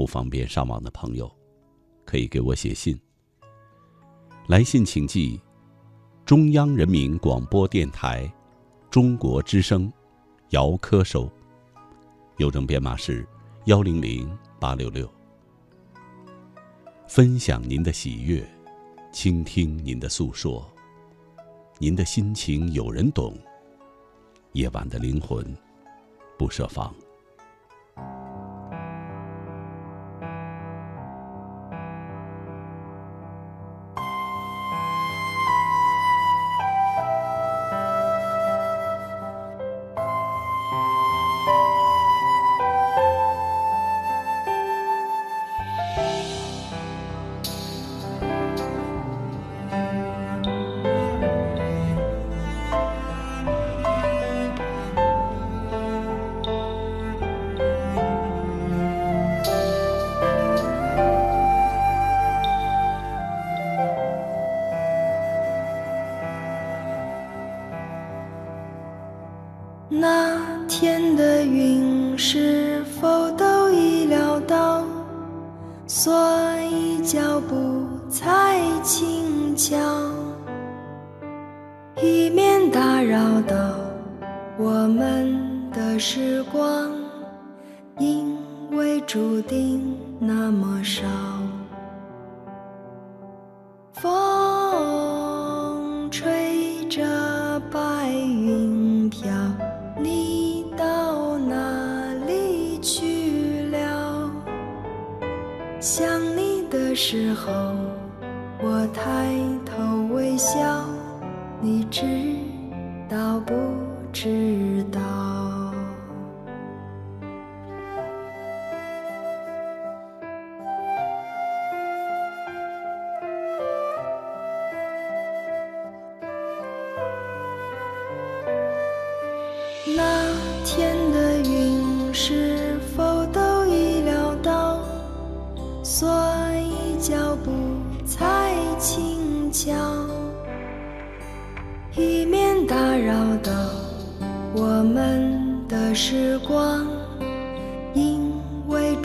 [0.00, 1.30] 不方便上网的朋友，
[2.06, 2.98] 可以给我写信。
[4.46, 5.38] 来信请寄
[6.24, 8.26] 中央人民广播电台
[8.88, 9.92] 中国之声
[10.52, 11.30] 姚科收，
[12.38, 13.28] 邮政编码是
[13.66, 15.06] 幺零零八六六。
[17.06, 18.42] 分享您的喜悦，
[19.12, 20.66] 倾听您的诉说，
[21.76, 23.36] 您的心情有人懂。
[24.52, 25.44] 夜晚的灵魂。
[26.38, 26.90] 不设防。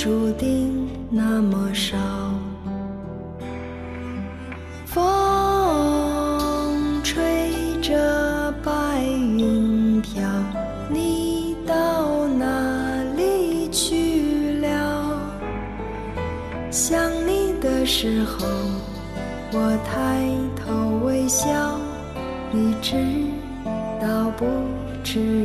[0.06, 1.98] 注定那么少，
[4.86, 5.02] 风
[7.04, 7.50] 吹
[7.82, 10.22] 着白云飘。
[10.92, 15.20] 你到哪里去了？
[16.70, 18.46] 想你的时候，
[19.54, 21.80] 我抬头微笑。
[22.52, 22.96] 你知
[24.00, 24.46] 道不
[25.04, 25.45] 知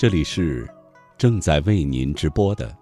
[0.00, 0.66] 这里是
[1.18, 2.74] 正在为您直播的，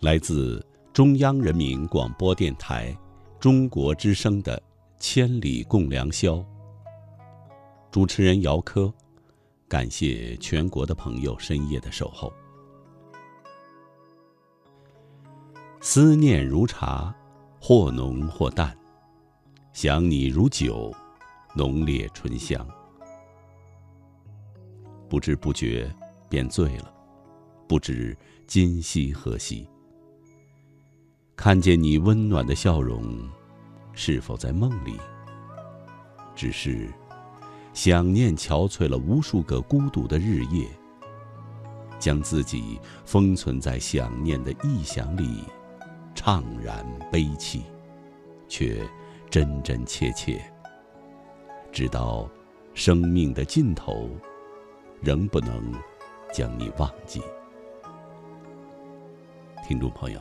[0.00, 2.96] 来自中央人民广播电台
[3.38, 4.56] 中国之声的
[4.98, 6.36] 《千里共良宵》。
[7.90, 8.90] 主持人姚科，
[9.68, 12.32] 感谢全国的朋友深夜的守候。
[15.82, 17.14] 思念如茶，
[17.60, 18.70] 或浓或淡；
[19.74, 20.90] 想你如酒，
[21.54, 22.66] 浓烈醇香。
[25.06, 25.94] 不知不觉。
[26.28, 26.92] 便醉了，
[27.68, 29.68] 不知今夕何夕。
[31.36, 33.04] 看见你温暖的笑容，
[33.92, 34.98] 是否在梦里？
[36.34, 36.88] 只是
[37.72, 40.66] 想念憔悴了无数个孤独的日夜，
[41.98, 45.44] 将自己封存在想念的臆想里，
[46.14, 47.62] 怅然悲泣，
[48.48, 48.80] 却
[49.30, 50.42] 真真切切，
[51.72, 52.28] 直到
[52.74, 54.10] 生命的尽头，
[55.02, 55.72] 仍不能。
[56.36, 57.22] 将你忘记，
[59.66, 60.20] 听众朋友，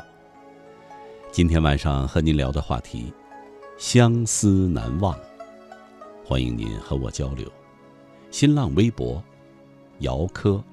[1.29, 3.11] 今天晚上和您聊的话题，
[3.77, 5.13] 相思难忘。
[6.23, 7.51] 欢迎您和我交流。
[8.31, 9.21] 新浪微博，
[9.99, 10.63] 姚科，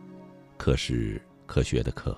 [0.56, 2.16] 科是科学的科。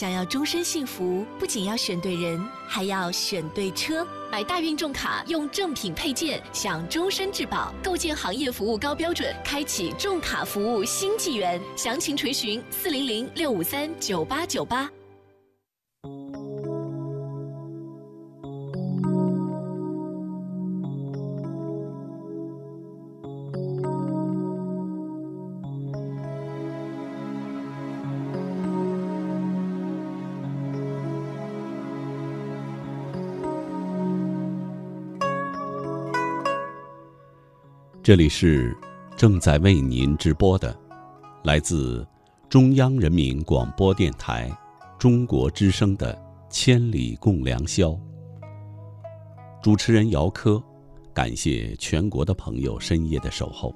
[0.00, 4.06] 想要终身幸福，不仅要选对人，还要选对车。
[4.32, 11.60] 买大运重卡，用正品配件，享终身质保，构建行业服务高标准，开启重卡服务新纪元。
[11.76, 14.90] 详情垂询四零零六五三九八九八。
[38.10, 38.76] 这里是
[39.16, 40.76] 正在为您直播的，
[41.44, 42.04] 来自
[42.48, 44.50] 中央人民广播电台
[44.98, 46.12] 中国之声的
[46.50, 47.90] 《千里共良宵》。
[49.62, 50.60] 主持人姚科，
[51.14, 53.72] 感谢全国的朋友深夜的守候。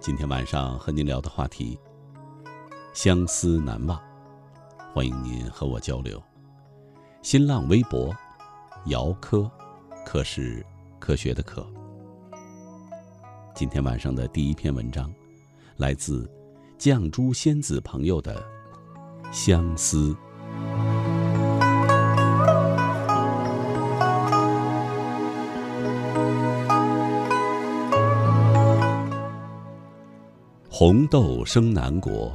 [0.00, 1.78] 今天晚上和您聊的话题，
[2.92, 3.96] 相思难忘，
[4.92, 6.20] 欢迎您和我交流。
[7.22, 8.12] 新浪微博，
[8.86, 9.48] 姚科，
[10.04, 10.66] 科是
[10.98, 11.64] 科学的科。
[13.54, 15.12] 今天晚上的第一篇文章，
[15.76, 16.28] 来自
[16.78, 18.42] 绛珠仙子朋友的
[19.30, 20.16] 相思。
[30.70, 32.32] 红豆生南国，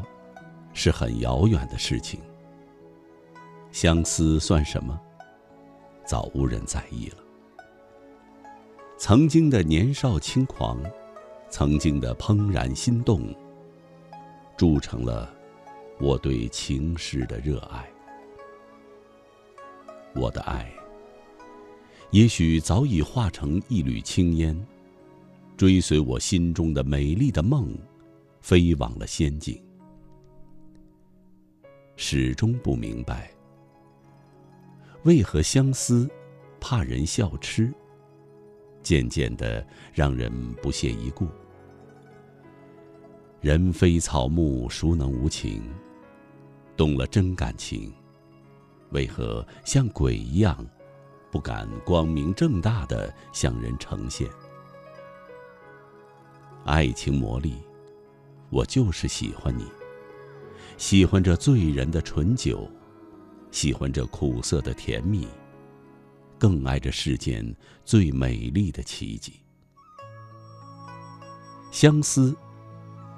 [0.71, 2.19] 是很遥远的事情。
[3.71, 4.97] 相思算什么？
[6.05, 7.17] 早无人在意了。
[8.99, 10.79] 曾经的年少轻狂。
[11.49, 13.33] 曾经的怦然心动，
[14.57, 15.33] 铸成了
[15.99, 17.89] 我对情诗的热爱。
[20.13, 20.71] 我的爱，
[22.11, 24.67] 也许早已化成一缕青烟，
[25.55, 27.73] 追随我心中的美丽的梦，
[28.41, 29.59] 飞往了仙境。
[31.95, 33.31] 始终不明白，
[35.03, 36.09] 为何相思
[36.59, 37.73] 怕人笑痴。
[38.87, 40.31] 渐渐的，让人
[40.63, 41.27] 不屑一顾。
[43.41, 45.61] 人非草木，孰能无情？
[46.77, 47.93] 动了真感情，
[48.91, 50.65] 为何像鬼一样，
[51.29, 54.25] 不敢光明正大的向人呈现？
[56.63, 57.55] 爱情魔力，
[58.49, 59.65] 我就是喜欢你，
[60.77, 62.65] 喜欢这醉人的醇酒，
[63.51, 65.27] 喜欢这苦涩的甜蜜。
[66.37, 69.33] 更爱这世间最美丽的奇迹。
[71.71, 72.35] 相思，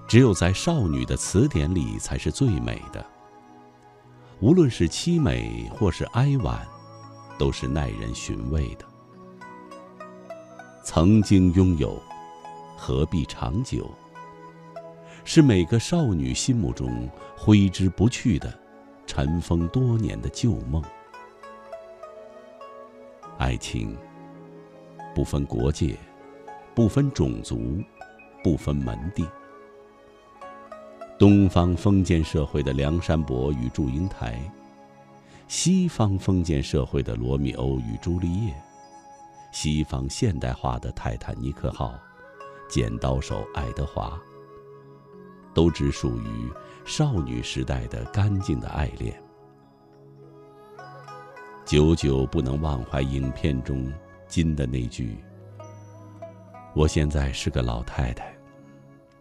[0.07, 3.05] 只有在少女的词典里才是最美的。
[4.41, 6.65] 无论是凄美或是哀婉，
[7.37, 8.85] 都是耐人寻味的。
[10.83, 12.01] 曾经拥有，
[12.77, 13.89] 何必长久？
[15.25, 17.07] 是每个少女心目中
[17.37, 18.51] 挥之不去的、
[19.05, 20.81] 尘封多年的旧梦。
[23.39, 23.97] 爱情
[25.15, 25.97] 不分国界，
[26.75, 27.81] 不分种族，
[28.43, 29.25] 不分门第。
[31.17, 34.37] 东方封建社会的梁山伯与祝英台，
[35.47, 38.53] 西方封建社会的罗密欧与朱丽叶，
[39.53, 41.97] 西方现代化的泰坦尼克号、
[42.69, 44.19] 剪刀手爱德华，
[45.53, 46.51] 都只属于
[46.83, 49.17] 少女时代的干净的爱恋。
[51.69, 53.93] 久久不能忘怀影片中
[54.27, 55.23] 金的那句
[56.73, 58.35] ：“我现在是个老太太，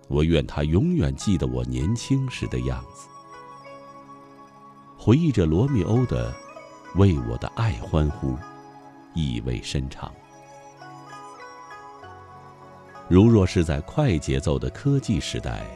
[0.08, 3.06] 我愿她永远记得我年轻时的样子。”
[4.96, 6.34] 回忆着罗密欧的
[6.94, 8.34] 为我的爱欢呼，
[9.12, 10.10] 意味深长。
[13.08, 15.66] 如若是在快节奏的科技时代，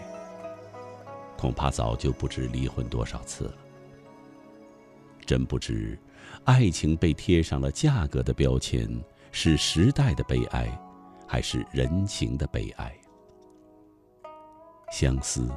[1.36, 3.54] 恐怕早就不知离婚多少次了。
[5.26, 5.98] 真不知。
[6.44, 8.88] 爱情被贴上了价格的标签，
[9.30, 10.66] 是时代的悲哀，
[11.26, 12.92] 还是人情的悲哀？
[14.90, 15.48] 相思，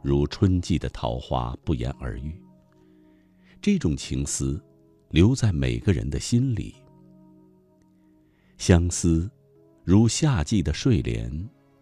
[0.00, 2.32] 如春季的桃花，不言而喻。
[3.60, 4.62] 这种情思，
[5.10, 6.74] 留在每个人的心里。
[8.56, 9.28] 相思，
[9.84, 11.30] 如夏季的睡莲，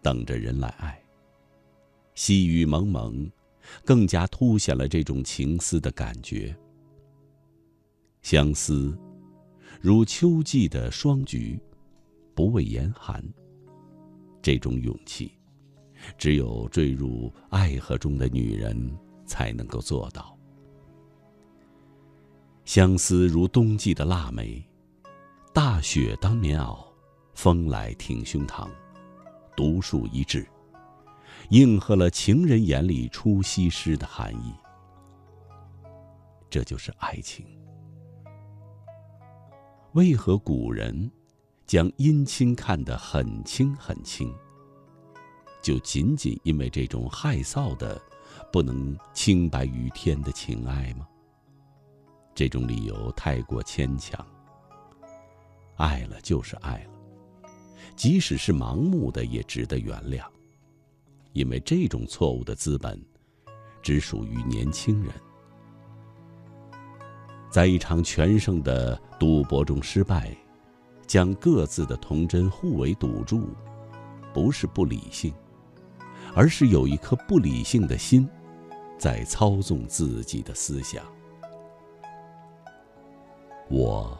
[0.01, 0.99] 等着人来爱。
[2.15, 3.31] 细雨蒙蒙，
[3.85, 6.53] 更加凸显了这种情思的感觉。
[8.21, 8.97] 相思，
[9.81, 11.59] 如秋季的霜菊，
[12.35, 13.23] 不畏严寒。
[14.41, 15.31] 这种勇气，
[16.17, 20.37] 只有坠入爱河中的女人才能够做到。
[22.65, 24.63] 相思如冬季的腊梅，
[25.53, 26.85] 大雪当棉袄，
[27.33, 28.69] 风来挺胸膛，
[29.55, 30.47] 独树一帜，
[31.49, 34.53] 应和了情人眼里出西施的含义。
[36.49, 37.45] 这就是爱情。
[39.93, 41.09] 为何古人
[41.65, 44.31] 将姻亲看得很轻很轻？
[45.63, 47.99] 就仅仅因为这种害臊的、
[48.51, 51.07] 不能清白于天的情爱吗？
[52.35, 54.23] 这种理由太过牵强。
[55.75, 57.49] 爱了就是爱了，
[57.95, 60.23] 即使是盲目的也值得原谅，
[61.33, 63.03] 因为这种错误的资本
[63.81, 65.11] 只属于年轻人。
[67.49, 70.35] 在一场全胜的赌博中失败，
[71.07, 73.49] 将各自的童真互为赌注，
[74.33, 75.33] 不是不理性，
[76.35, 78.29] 而是有一颗不理性的心，
[78.99, 81.03] 在操纵自己的思想。
[83.67, 84.15] 我，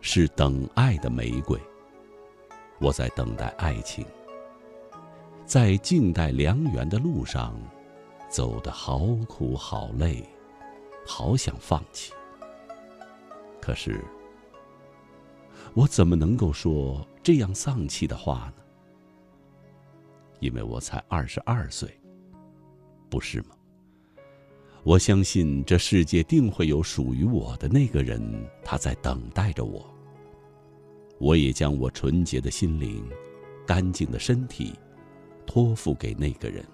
[0.00, 1.60] 是等爱的玫瑰，
[2.78, 4.04] 我在等待爱情，
[5.44, 7.54] 在静待良缘的路上，
[8.30, 10.26] 走得好苦好累，
[11.06, 12.12] 好想放弃。
[13.66, 14.00] 可是，
[15.74, 18.62] 我怎么能够说这样丧气的话呢？
[20.38, 21.90] 因为我才二十二岁，
[23.10, 23.56] 不是吗？
[24.84, 28.22] 我相信这世界定会有属于我的那个人，
[28.62, 29.84] 他在等待着我。
[31.18, 33.04] 我也将我纯洁的心灵、
[33.66, 34.74] 干净的身体，
[35.44, 36.64] 托付给那个人。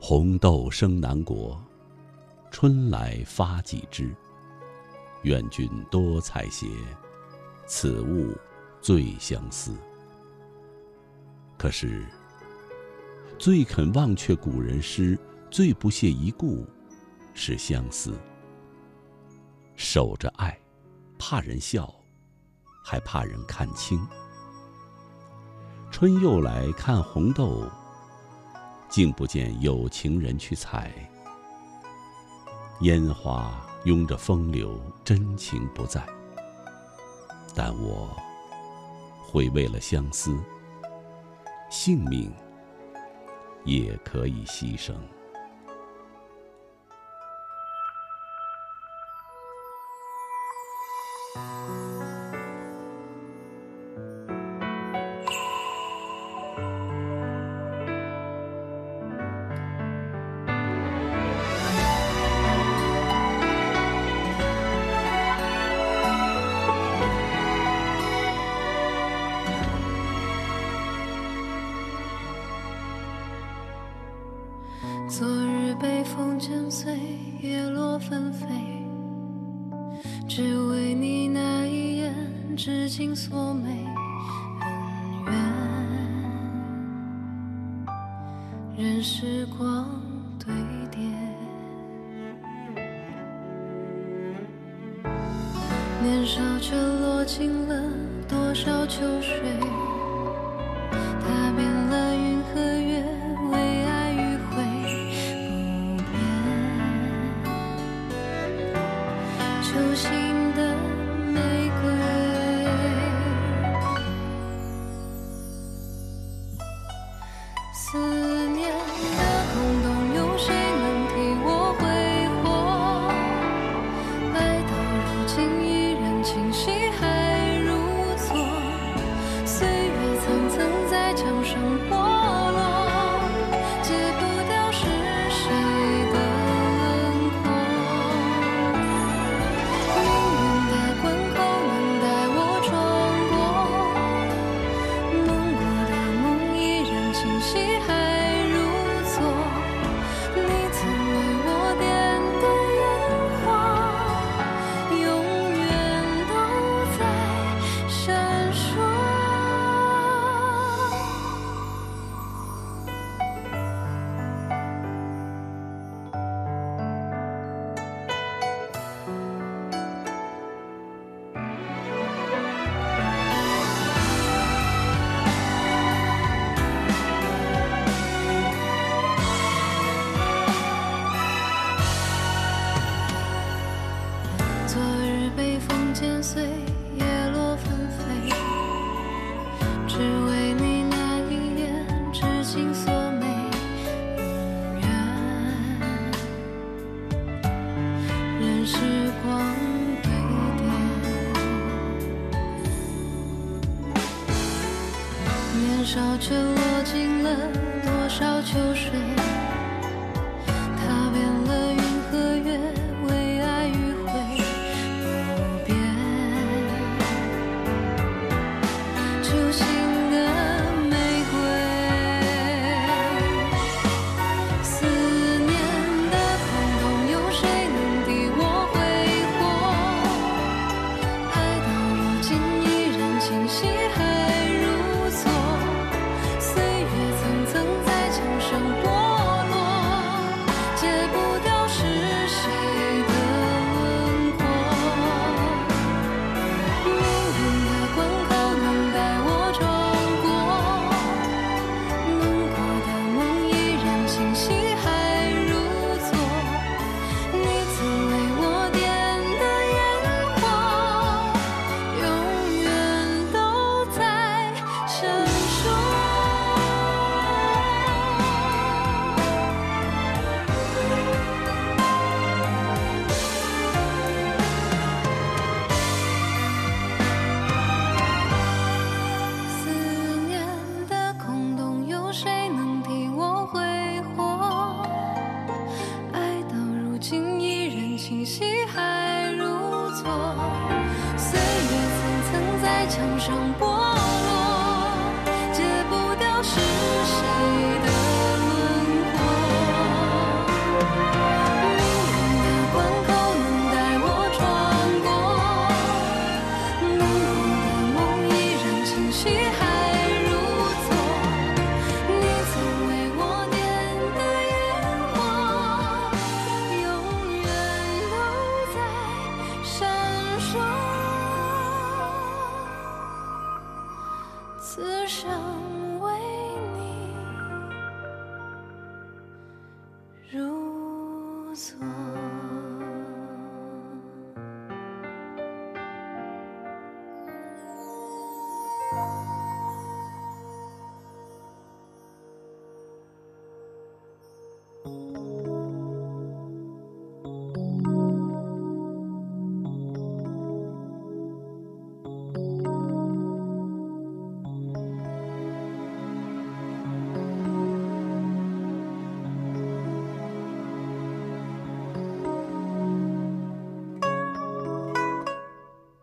[0.00, 1.56] 红豆生南国。
[2.52, 4.14] 春来发几枝，
[5.22, 6.70] 愿君多采撷，
[7.66, 8.36] 此物
[8.80, 9.74] 最相思。
[11.56, 12.06] 可是，
[13.38, 15.18] 最肯忘却古人诗，
[15.50, 16.66] 最不屑一顾，
[17.32, 18.12] 是相思。
[19.74, 20.56] 守着爱，
[21.18, 21.92] 怕人笑，
[22.84, 24.06] 还怕人看清。
[25.90, 27.66] 春又来看红豆，
[28.90, 30.92] 竟不见有情人去采。
[32.80, 36.04] 烟花拥着风流，真情不在。
[37.54, 38.08] 但我
[39.20, 40.36] 会为了相思，
[41.70, 42.32] 性命
[43.64, 44.94] 也可以牺牲。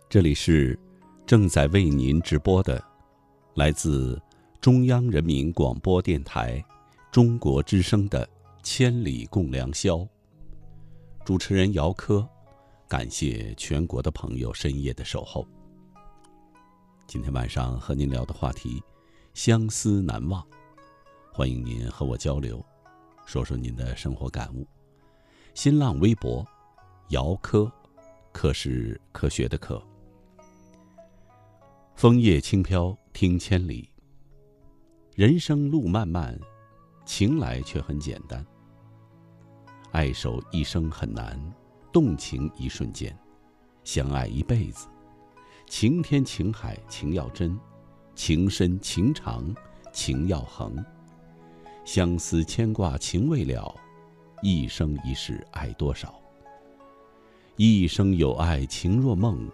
[0.09, 0.77] 这里是
[1.27, 2.83] 正在为您直播的，
[3.53, 4.19] 来自
[4.59, 6.65] 中央人民广播电台
[7.11, 8.25] 中国之声的
[8.63, 9.97] 《千里共良宵》。
[11.23, 12.27] 主持人姚科，
[12.87, 15.47] 感谢全国的朋友深夜的守候。
[17.05, 18.81] 今天晚上和您聊的话题，
[19.35, 20.43] 相思难忘，
[21.31, 22.65] 欢迎您和我交流，
[23.27, 24.65] 说说您的生活感悟。
[25.53, 26.43] 新浪微博，
[27.09, 27.71] 姚科，
[28.31, 29.79] 科是科学的科。
[31.99, 33.89] 枫叶轻飘，听千里。
[35.15, 36.39] 人生路漫漫，
[37.05, 38.41] 情来却很简单。
[39.91, 41.37] 爱守一生很难，
[41.91, 43.13] 动情一瞬间，
[43.83, 44.87] 相爱一辈子，
[45.67, 47.59] 情天情海情要真，
[48.15, 49.53] 情深情长
[49.91, 50.73] 情要恒，
[51.83, 53.75] 相思牵挂情未了，
[54.41, 56.17] 一生一世爱多少。
[57.57, 59.51] 一生有爱情若梦，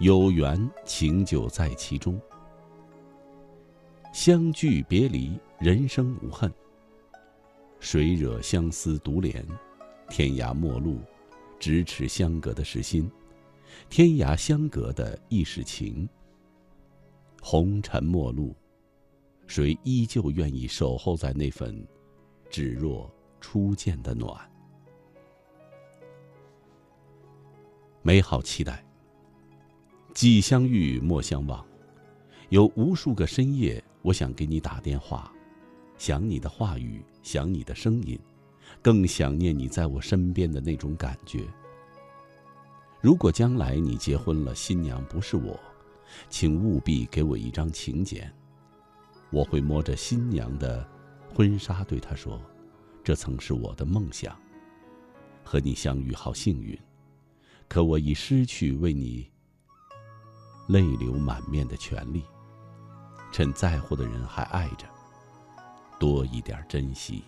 [0.00, 2.18] 有缘情就在其中。
[4.14, 6.50] 相聚别离，人生无恨。
[7.80, 9.44] 谁惹相思独怜？
[10.08, 11.00] 天涯陌路，
[11.60, 13.10] 咫尺相隔的是心，
[13.90, 16.08] 天涯相隔的亦是情。
[17.42, 18.56] 红尘陌路，
[19.46, 21.86] 谁依旧愿意守候在那份
[22.48, 23.08] 只若
[23.38, 24.34] 初见的暖？
[28.00, 28.82] 美好期待。
[30.12, 31.64] 既相遇莫相忘，
[32.48, 35.32] 有无数个深夜，我想给你打电话，
[35.96, 38.18] 想你的话语，想你的声音，
[38.82, 41.46] 更想念你在我身边的那种感觉。
[43.00, 45.58] 如果将来你结婚了，新娘不是我，
[46.28, 48.30] 请务必给我一张请柬，
[49.30, 50.86] 我会摸着新娘的
[51.32, 52.42] 婚纱对她说
[53.04, 54.36] ：“这曾是我的梦想，
[55.44, 56.76] 和你相遇好幸运。”
[57.68, 59.30] 可我已失去为你
[60.70, 62.24] 泪流满面的权利。
[63.32, 64.86] 趁在乎的人还爱着，
[65.98, 67.24] 多一点珍惜。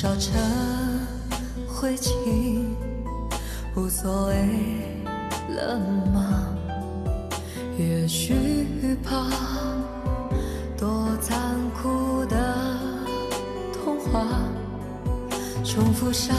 [0.00, 0.32] 烧成
[1.66, 2.12] 灰烬，
[3.74, 5.02] 无所谓
[5.48, 5.76] 了
[6.14, 6.54] 吗？
[7.76, 9.28] 也许吧
[10.76, 11.36] 多残
[11.82, 12.78] 酷的
[13.72, 14.24] 童话
[15.64, 16.32] 重复上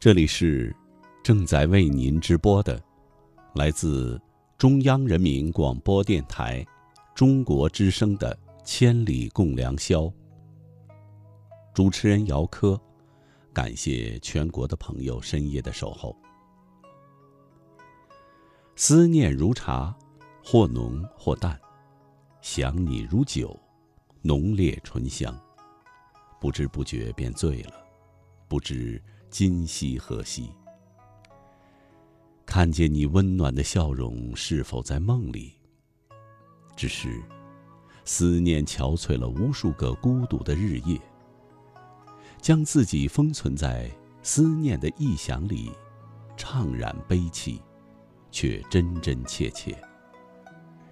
[0.00, 0.74] 这里是
[1.22, 2.82] 正在为您直播的，
[3.54, 4.18] 来自
[4.56, 6.66] 中央人民广播电台
[7.14, 8.34] 中国之声的
[8.64, 10.04] 《千里共良宵》。
[11.74, 12.80] 主持人姚科，
[13.52, 16.16] 感谢全国的朋友深夜的守候。
[18.76, 19.94] 思念如茶，
[20.42, 21.54] 或浓或淡；
[22.40, 23.54] 想你如酒，
[24.22, 25.38] 浓烈醇香。
[26.40, 27.74] 不知不觉便醉了，
[28.48, 28.98] 不知。
[29.30, 30.50] 今夕何夕？
[32.44, 35.54] 看见你温暖的笑容，是否在梦里？
[36.76, 37.22] 只是，
[38.04, 41.00] 思念憔悴了无数个孤独的日夜，
[42.40, 43.88] 将自己封存在
[44.20, 45.70] 思念的臆想里，
[46.36, 47.62] 怅然悲泣，
[48.32, 49.80] 却真真切切。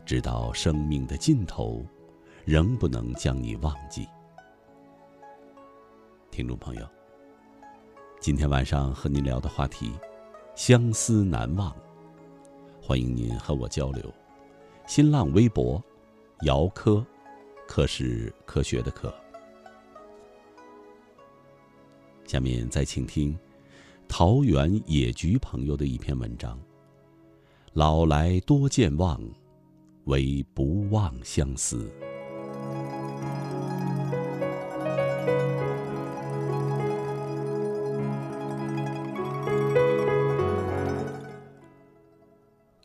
[0.07, 1.85] 直到生命的尽头，
[2.45, 4.07] 仍不能将你忘记。
[6.31, 6.98] 听众朋友。
[8.21, 9.93] 今天晚上和您聊的话题，
[10.57, 11.75] 相思难忘。
[12.81, 14.13] 欢迎您和我交流。
[14.89, 15.83] 新浪微博，
[16.43, 17.05] 姚科，
[17.69, 19.15] 科是科学的科。
[22.27, 23.39] 下面再请听
[24.09, 26.61] 桃园野菊朋友的一篇文章：
[27.73, 29.23] 老来多健忘，
[30.07, 31.89] 唯不忘相思。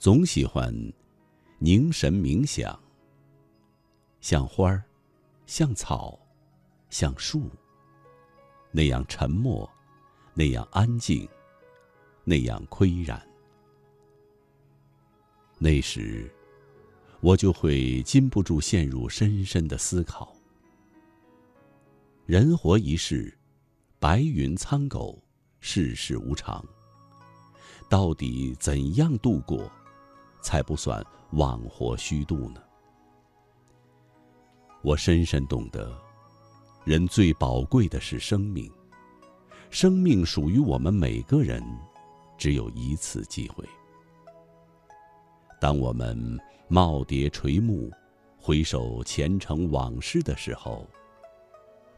[0.04, 0.70] 总喜欢
[1.60, 2.78] 凝神冥想，
[4.20, 4.84] 像花儿，
[5.46, 6.20] 像草，
[6.90, 7.50] 像树，
[8.74, 9.72] 那样沉默，
[10.34, 11.26] 那样安静，
[12.26, 13.26] 那样岿然。
[15.58, 16.30] 那时，
[17.22, 20.36] 我就会禁不住陷入深深的思考：
[22.26, 23.34] 人活一世，
[24.00, 25.24] 白云苍狗，
[25.62, 26.62] 世事无常。
[27.90, 29.72] 到底怎样度过？
[30.44, 32.62] 才不算枉活虚度呢。
[34.84, 35.98] 我深深懂得，
[36.84, 38.70] 人最宝贵的是生命，
[39.70, 41.64] 生命属于我们每个人，
[42.38, 43.66] 只有一次机会。
[45.60, 46.38] 当我们
[46.70, 47.90] 耄耋垂暮，
[48.38, 50.86] 回首前尘往事的时候，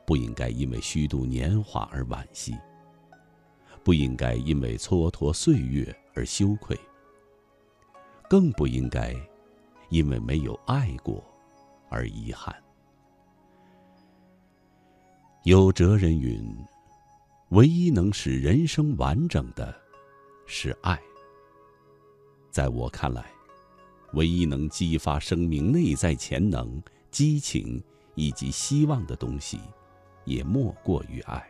[0.05, 2.55] 不应该因为虚度年华而惋惜，
[3.83, 6.79] 不应该因为蹉跎岁月而羞愧。
[8.29, 9.15] 更不应该
[9.89, 11.23] 因为没有爱过
[11.89, 12.55] 而遗憾。
[15.43, 16.57] 有哲人云
[17.49, 19.75] ：“唯一能使人生完整的，
[20.47, 20.99] 是爱。”
[22.49, 23.25] 在我看来，
[24.13, 27.83] 唯一能激发生命内在潜能、激情
[28.15, 29.59] 以及希望的东西，
[30.23, 31.47] 也莫过于爱。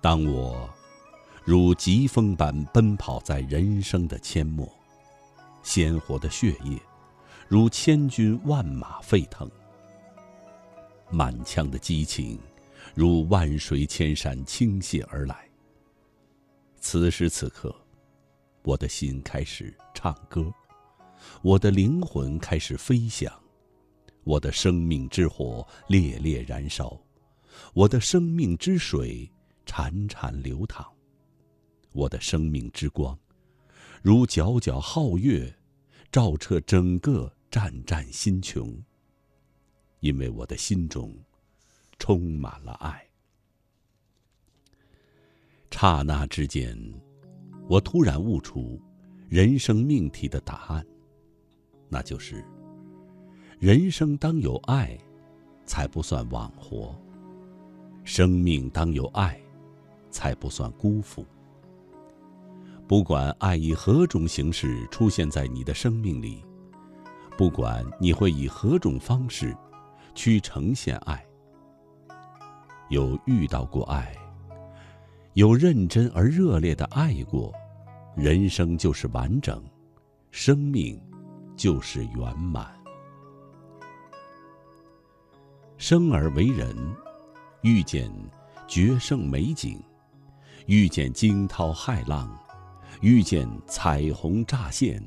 [0.00, 0.68] 当我
[1.44, 4.72] 如疾风般奔跑在人生的阡陌，
[5.62, 6.80] 鲜活的血液
[7.48, 9.50] 如千军万马沸腾，
[11.10, 12.38] 满腔的激情
[12.94, 15.48] 如万水千山倾泻而来。
[16.80, 17.74] 此时此刻，
[18.62, 20.52] 我的心开始唱歌，
[21.42, 23.32] 我的灵魂开始飞翔，
[24.22, 26.96] 我的生命之火烈烈燃烧，
[27.74, 29.28] 我的生命之水
[29.68, 30.82] 潺潺流淌，
[31.92, 33.16] 我的生命之光，
[34.02, 35.54] 如皎皎皓月，
[36.10, 38.74] 照彻整个湛湛星穹。
[40.00, 41.14] 因为我的心中
[41.98, 43.04] 充满了爱。
[45.70, 46.76] 刹那之间，
[47.68, 48.80] 我突然悟出
[49.28, 50.86] 人生命题的答案，
[51.88, 52.42] 那就是：
[53.58, 54.98] 人生当有爱，
[55.66, 56.94] 才不算枉活；
[58.04, 59.40] 生命当有爱，
[60.10, 61.24] 才不算辜负。
[62.86, 66.42] 不管爱以何种形式出现在你的生命里，
[67.36, 69.56] 不管你会以何种方式
[70.14, 71.24] 去呈现爱，
[72.88, 74.14] 有遇到过爱。
[75.34, 77.52] 有认真而热烈的爱过，
[78.16, 79.62] 人生就是完整，
[80.32, 81.00] 生命
[81.56, 82.74] 就是圆满。
[85.76, 86.74] 生而为人，
[87.60, 88.10] 遇见
[88.66, 89.80] 绝胜美景，
[90.68, 92.30] 遇见惊涛骇浪，
[93.00, 95.02] 遇见彩虹乍现，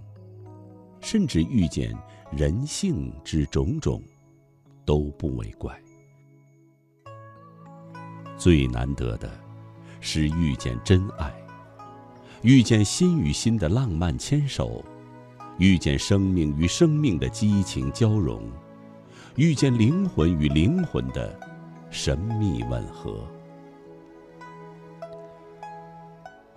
[1.01, 1.95] 甚至遇见
[2.31, 4.01] 人性之种种，
[4.83, 5.79] 都不为怪。
[8.37, 9.31] 最难得的。
[10.03, 11.31] 是遇见真爱，
[12.41, 14.83] 遇见心与心的浪漫牵手，
[15.59, 18.41] 遇见生命与生命的激情交融，
[19.35, 21.39] 遇见灵魂与灵魂的
[21.91, 23.27] 神秘吻合。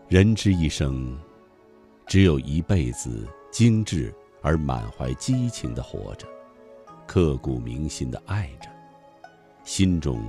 [0.07, 1.19] 人之一生，
[2.07, 6.29] 只有一辈子精致而满怀激情的活着，
[7.07, 8.69] 刻骨铭心的爱着，
[9.65, 10.23] 心中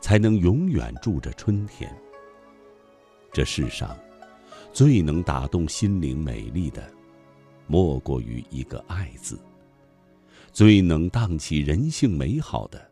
[0.00, 1.96] 才能永远住着春天。
[3.32, 3.96] 这世上，
[4.72, 6.92] 最能打动心灵美丽的，
[7.68, 9.36] 莫过于一个“爱”字；
[10.52, 12.90] 最能荡起人性美好的，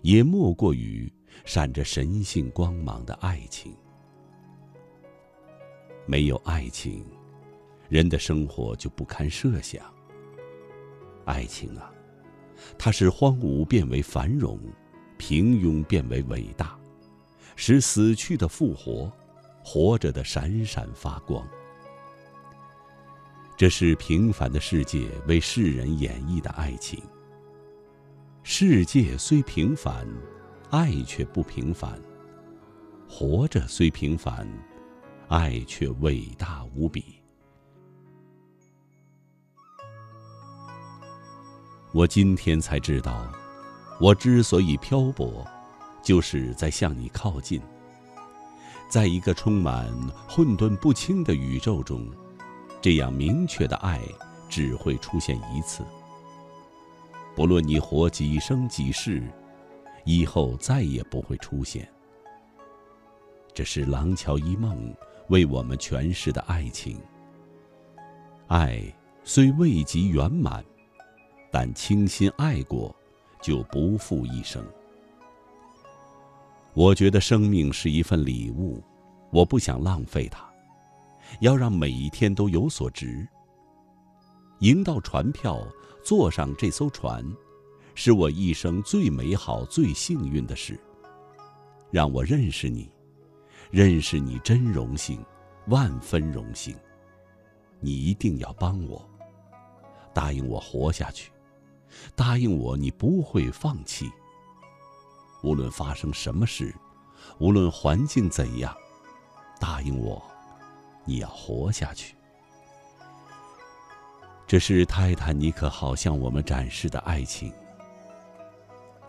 [0.00, 1.12] 也莫过于
[1.44, 3.74] 闪着神性光芒的爱情。
[6.06, 7.04] 没有爱情，
[7.88, 9.84] 人的生活就不堪设想。
[11.24, 11.92] 爱情啊，
[12.78, 14.58] 它使荒芜变为繁荣，
[15.18, 16.78] 平庸变为伟大，
[17.56, 19.12] 使死去的复活。
[19.68, 21.44] 活着的闪闪发光，
[23.56, 27.02] 这是平凡的世界为世人演绎的爱情。
[28.44, 30.06] 世界虽平凡，
[30.70, 31.98] 爱却不平凡；
[33.08, 34.48] 活着虽平凡，
[35.28, 37.04] 爱却伟大无比。
[41.92, 43.26] 我今天才知道，
[44.00, 45.44] 我之所以漂泊，
[46.02, 47.60] 就是在向你靠近。
[48.88, 49.92] 在一个充满
[50.28, 52.06] 混沌不清的宇宙中，
[52.80, 54.00] 这样明确的爱
[54.48, 55.84] 只会出现一次。
[57.34, 59.22] 不论你活几生几世，
[60.04, 61.88] 以后再也不会出现。
[63.52, 64.94] 这是廊桥遗梦
[65.28, 66.98] 为我们诠释的爱情。
[68.46, 68.82] 爱
[69.24, 70.64] 虽未及圆满，
[71.50, 72.94] 但倾心爱过，
[73.42, 74.64] 就不负一生。
[76.74, 78.82] 我觉得生命是一份礼物，
[79.30, 80.48] 我不想浪费它，
[81.40, 83.26] 要让每一天都有所值。
[84.60, 85.66] 赢到船票，
[86.04, 87.24] 坐上这艘船，
[87.94, 90.78] 是我一生最美好、最幸运的事。
[91.90, 92.90] 让我认识你，
[93.76, 95.22] 认识你真荣幸，
[95.66, 96.74] 万分荣幸。
[97.78, 99.06] 你一定要帮我，
[100.14, 101.30] 答应我活下去，
[102.14, 104.10] 答应我你不会放弃。
[105.42, 106.74] 无论发生什么事，
[107.38, 108.74] 无论环境怎样，
[109.60, 110.22] 答应我，
[111.04, 112.16] 你要活下去。
[114.46, 117.52] 这是泰坦尼克号向我们展示的爱情。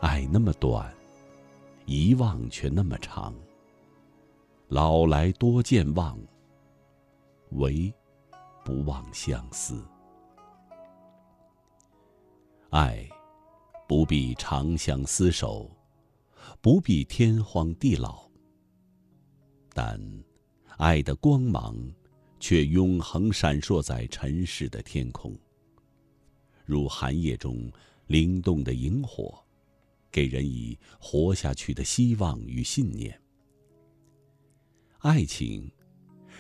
[0.02, 0.94] 爱那么短，
[1.86, 3.34] 遗忘却那么长。
[4.70, 6.20] 老来多健忘，
[7.52, 7.94] 唯
[8.66, 9.82] 不忘相思。
[12.72, 13.08] 爱，
[13.88, 15.72] 不必长相厮守。
[16.60, 18.30] 不必天荒地老，
[19.74, 19.98] 但
[20.78, 21.76] 爱的光芒
[22.38, 25.34] 却永恒闪烁在尘世的天空，
[26.66, 27.72] 如寒夜中
[28.08, 29.42] 灵动的萤火，
[30.12, 33.18] 给人以活下去的希望与信念。
[35.00, 35.72] 爱情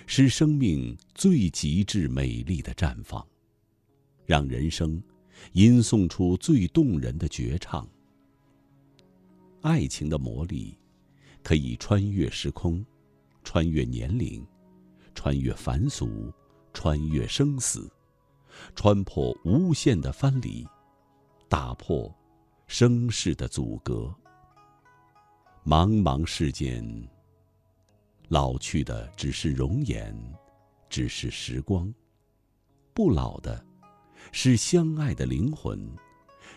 [0.08, 3.26] 是生命最极致美丽的绽放，
[4.26, 5.02] 让人生
[5.54, 7.88] 吟诵出最动人的绝唱。
[9.62, 10.76] 爱情的魔力，
[11.44, 12.84] 可以穿越时空，
[13.44, 14.44] 穿越年龄，
[15.14, 16.34] 穿越凡俗，
[16.74, 17.88] 穿越生死，
[18.74, 20.66] 穿破无限的藩篱，
[21.48, 22.12] 打破
[22.66, 24.14] 生世的阻隔。
[25.64, 26.84] 茫茫世间，
[28.30, 30.14] 老去的只是容颜，
[30.90, 31.90] 只是时光；
[32.94, 33.66] 不老的，
[34.34, 35.90] 是相爱的灵魂，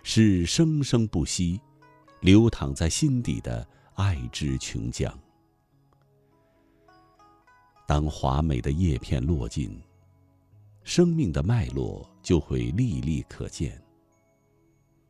[0.03, 1.61] 是生生不息、
[2.21, 5.13] 流淌在心底的爱之琼浆。
[7.87, 9.81] 当华美的叶片落尽，
[10.83, 13.81] 生命的脉络就会历历可见。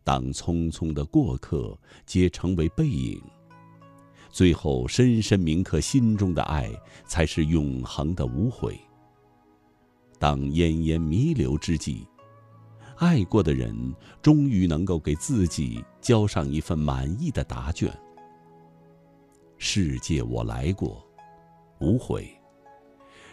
[0.05, 3.23] 当匆匆的过客皆成为背影，
[4.31, 6.71] 最后深深铭刻心中的爱，
[7.07, 8.79] 才是永恒的无悔。
[10.19, 12.07] 当奄奄弥留之际，
[12.97, 13.75] 爱过的人
[14.23, 17.91] 终于能够给自己交上一份满意的答卷。
[19.59, 21.05] 世界我来过，
[21.81, 22.23] 无悔；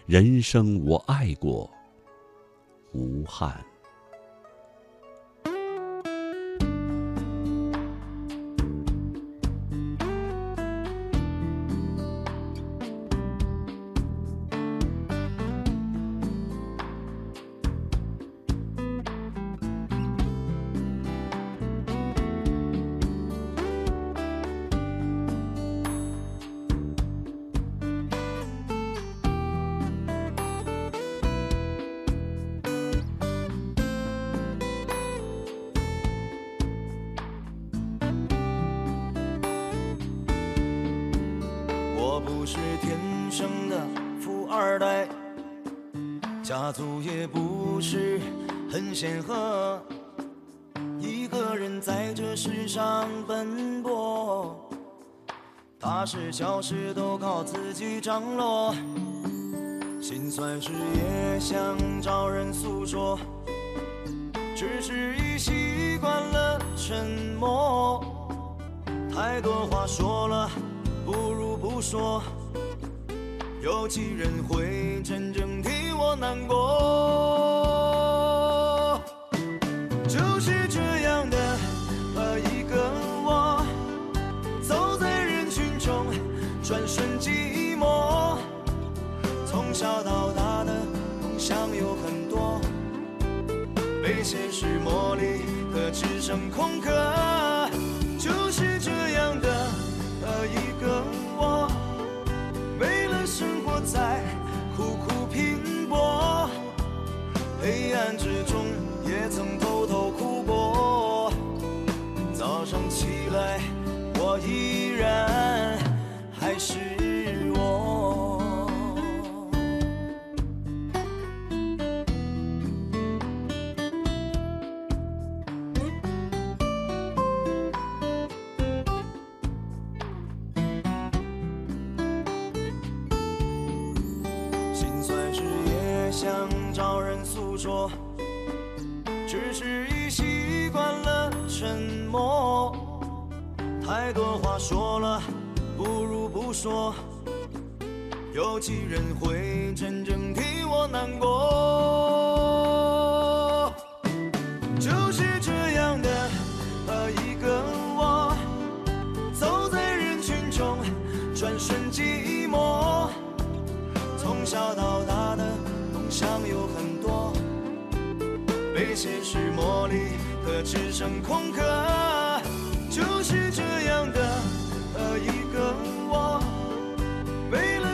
[0.06, 1.70] 人生我爱过，
[2.94, 3.64] 无憾。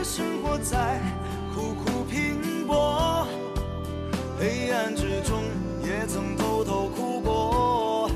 [0.04, 1.00] 生活在
[1.56, 3.26] 苦苦拼搏，
[4.38, 5.44] 黑暗之中
[5.82, 8.12] 也曾偷偷哭过。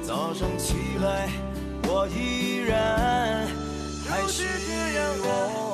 [0.00, 1.28] 早上起来，
[1.88, 3.44] 我依然
[4.08, 4.44] 还是
[5.24, 5.73] 我。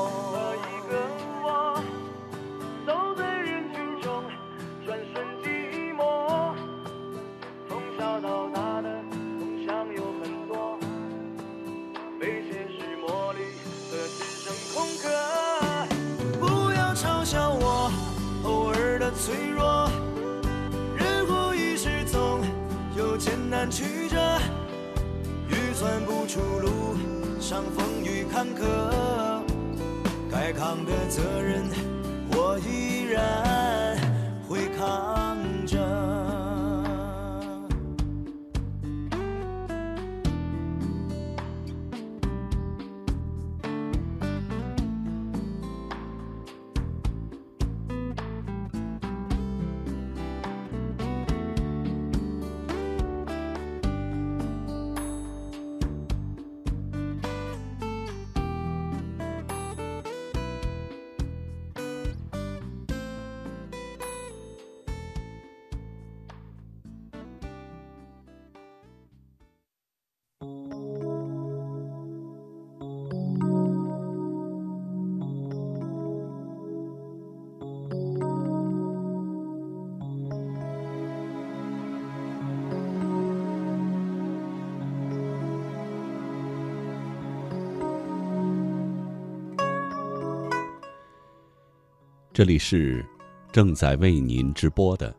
[92.40, 93.04] 这里是
[93.52, 95.14] 正在为您直播的，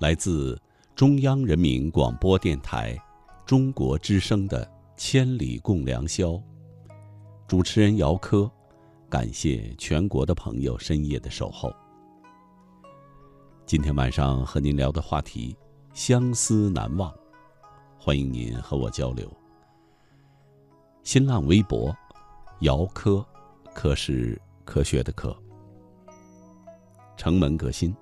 [0.00, 0.60] 来自
[0.96, 3.00] 中央人民广播电台
[3.46, 6.30] 中国之声的《千里共良宵》，
[7.46, 8.50] 主持人姚科，
[9.08, 11.72] 感谢全国的朋友深夜的守候。
[13.64, 15.56] 今天晚上和您聊的话题，
[15.92, 17.14] 相思难忘，
[17.96, 19.32] 欢迎您和我交流。
[21.04, 21.96] 新浪微博，
[22.62, 23.24] 姚科，
[23.72, 25.32] 科是科学的科。
[27.20, 27.94] 城门革新。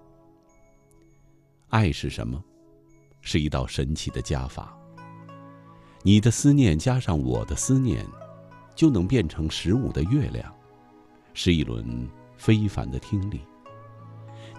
[1.70, 2.40] 爱是什么？
[3.20, 4.78] 是一道神奇的加法。
[6.04, 8.06] 你的思念加上我的思念，
[8.76, 10.54] 就能变成十五的月亮，
[11.34, 13.40] 是一轮非凡的听力。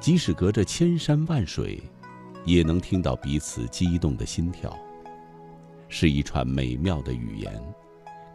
[0.02, 1.82] 即使隔着千山万水，
[2.44, 4.78] 也能听到彼此激动的心跳。
[5.88, 7.64] 是一串美妙的语言，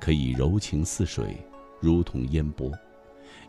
[0.01, 1.37] 可以柔情似水，
[1.81, 2.73] 如同烟波。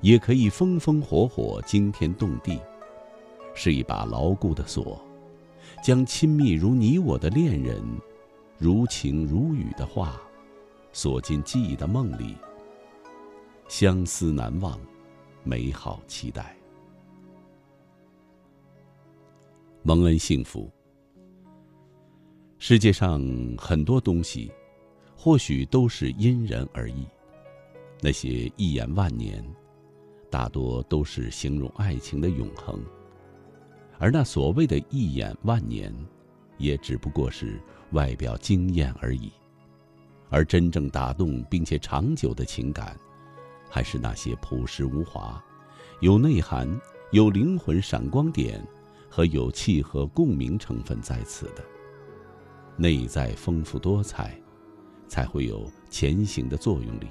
[0.06, 2.62] 也可以风风火火、惊天动地，
[3.56, 5.04] 是一把牢固的锁，
[5.84, 7.84] 将亲密如你我的恋人，
[8.60, 10.22] 如情如雨的话，
[10.94, 12.36] 锁进记忆的梦里。
[13.68, 14.80] 相思难忘，
[15.44, 16.56] 美好期待，
[19.82, 20.72] 蒙恩幸福。
[22.60, 23.20] 世界上
[23.58, 24.52] 很多东西，
[25.18, 27.08] 或许都是因人而异，
[28.02, 29.44] 那些一眼万年。
[30.36, 32.84] 大多都是形容爱情的永恒，
[33.98, 35.96] 而那所谓的一眼万年，
[36.58, 37.58] 也只不过是
[37.92, 39.32] 外表惊艳而已。
[40.30, 43.00] 而真正打动并且长久的情感，
[43.70, 45.42] 还是那些朴实无华、
[46.02, 46.70] 有内涵、
[47.12, 48.62] 有灵魂闪光点
[49.10, 51.64] 和有契合共鸣成分在此的。
[52.76, 54.38] 内在丰富多彩，
[55.08, 57.08] 才会有前行的作用力。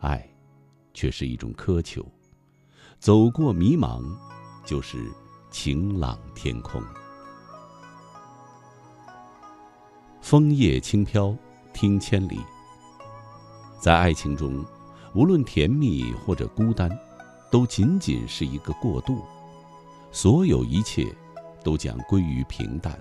[0.00, 0.31] 爱。
[0.94, 2.04] 却是一种苛求，
[2.98, 4.04] 走过迷茫，
[4.64, 5.10] 就是
[5.50, 6.82] 晴朗天空。
[10.20, 11.36] 枫叶轻飘，
[11.72, 12.40] 听千里。
[13.80, 14.64] 在爱情中，
[15.14, 16.90] 无论甜蜜或者孤单，
[17.50, 19.24] 都仅仅是一个过渡，
[20.10, 21.14] 所有一切
[21.64, 22.98] 都将归于平淡。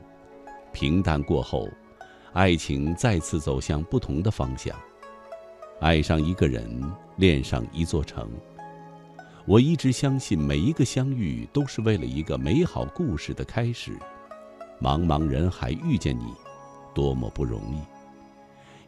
[0.74, 1.70] 平淡过后，
[2.34, 4.76] 爱情再次走向不同的方向。
[5.82, 6.80] 爱上一个人，
[7.16, 8.30] 恋上一座城。
[9.48, 13.98] 我一直相信，每一个相遇都是为了一个美好故事的开始。
[14.80, 16.36] 茫茫人海遇见你，
[16.94, 17.82] 多么不容易！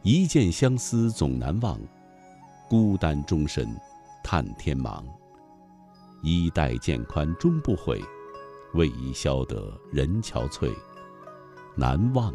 [0.03, 1.79] 一见相思总难忘，
[2.69, 3.67] 孤单终身
[4.23, 5.03] 叹天忙。
[6.21, 7.99] 衣带渐宽终不悔，
[8.75, 10.71] 为伊消得人憔悴。
[11.75, 12.31] 难忘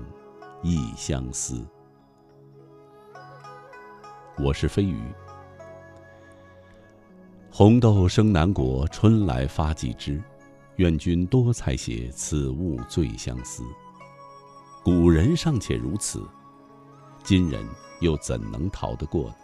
[0.64, 1.64] 亦相思。
[4.40, 4.96] 我是飞鱼。
[7.50, 10.22] 红豆生南国，春来发几枝。
[10.76, 13.64] 愿君多采撷，此物最相思。
[14.84, 16.24] 古人尚且如此，
[17.24, 17.66] 今人
[18.00, 19.34] 又怎能逃得过呢？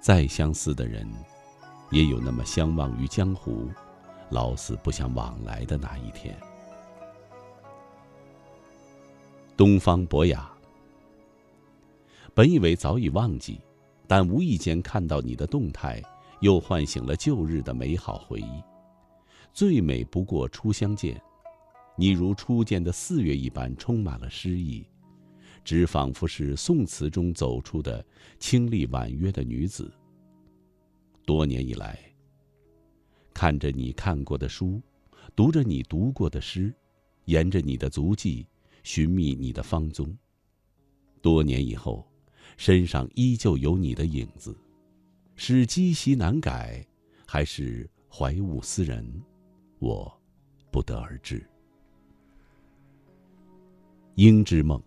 [0.00, 1.08] 再相思的人，
[1.90, 3.70] 也有那么相忘于江湖，
[4.30, 6.36] 老死不相往来的那一天。
[9.56, 10.51] 东方博雅。
[12.34, 13.60] 本以为早已忘记，
[14.06, 16.02] 但无意间看到你的动态，
[16.40, 18.62] 又唤醒了旧日的美好回忆。
[19.52, 21.20] 最美不过初相见，
[21.94, 24.86] 你如初见的四月一般，充满了诗意，
[25.62, 28.02] 只仿佛是宋词中走出的
[28.38, 29.92] 清丽婉约的女子。
[31.26, 31.98] 多年以来，
[33.34, 34.80] 看着你看过的书，
[35.36, 36.74] 读着你读过的诗，
[37.26, 38.46] 沿着你的足迹
[38.84, 40.16] 寻觅你的芳踪。
[41.20, 42.08] 多年以后。
[42.56, 44.56] 身上依旧有你的影子，
[45.34, 46.84] 是积习难改，
[47.26, 49.04] 还是怀物思人？
[49.78, 50.12] 我
[50.70, 51.44] 不得而知。
[54.16, 54.80] 鹰之梦。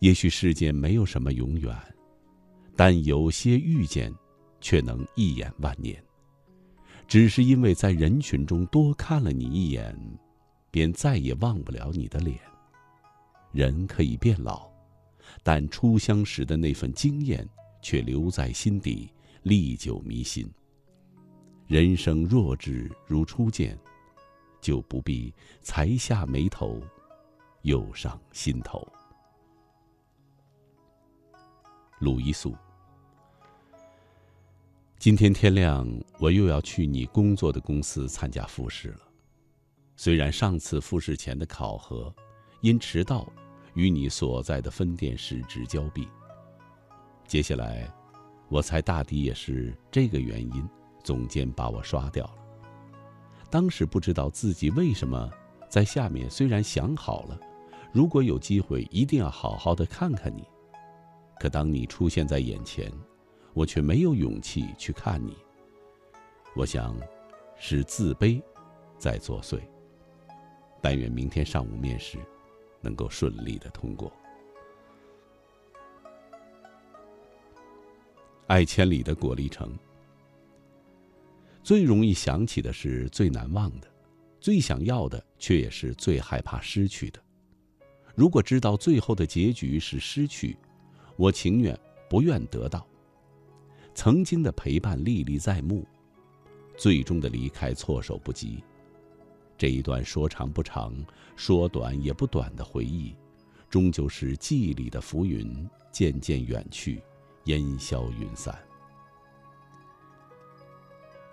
[0.00, 1.76] 也许世间没有什么永远，
[2.74, 4.12] 但有些遇见，
[4.60, 6.02] 却能一眼万年。
[7.06, 9.94] 只是因为在人群中多看了你一眼，
[10.70, 12.40] 便再也忘不了你的脸。
[13.52, 14.71] 人可以变老。
[15.42, 17.48] 但初相识的那份惊艳，
[17.80, 19.12] 却留在心底，
[19.42, 20.48] 历久弥新。
[21.66, 23.78] 人生若只如初见，
[24.60, 26.80] 就不必才下眉头，
[27.62, 28.86] 又上心头。
[31.98, 32.54] 鲁一素，
[34.98, 35.88] 今天天亮，
[36.18, 39.00] 我又要去你工作的公司参加复试了。
[39.96, 42.14] 虽然上次复试前的考核，
[42.60, 43.26] 因迟到。
[43.74, 46.08] 与你所在的分店失之交臂。
[47.26, 47.90] 接下来，
[48.48, 50.68] 我猜大抵也是这个原因，
[51.02, 52.34] 总监把我刷掉了。
[53.50, 55.30] 当时不知道自己为什么
[55.68, 57.38] 在下面，虽然想好了，
[57.92, 60.44] 如果有机会一定要好好的看看你，
[61.38, 62.92] 可当你出现在眼前，
[63.54, 65.36] 我却没有勇气去看你。
[66.54, 66.94] 我想，
[67.56, 68.42] 是自卑
[68.98, 69.58] 在作祟。
[70.80, 72.18] 但愿明天上午面试
[72.82, 74.12] 能够顺利的通过。
[78.48, 79.72] 爱千里的果粒橙。
[81.62, 83.88] 最容易想起的是最难忘的，
[84.40, 87.22] 最想要的却也是最害怕失去的。
[88.14, 90.56] 如果知道最后的结局是失去，
[91.16, 91.78] 我情愿
[92.10, 92.86] 不愿得到。
[93.94, 95.86] 曾经的陪伴历历在目，
[96.76, 98.62] 最终的离开措手不及。
[99.62, 100.92] 这一段说长不长，
[101.36, 103.14] 说短也不短的回忆，
[103.70, 107.00] 终究是记忆里的浮云，渐渐远去，
[107.44, 108.58] 烟消云散。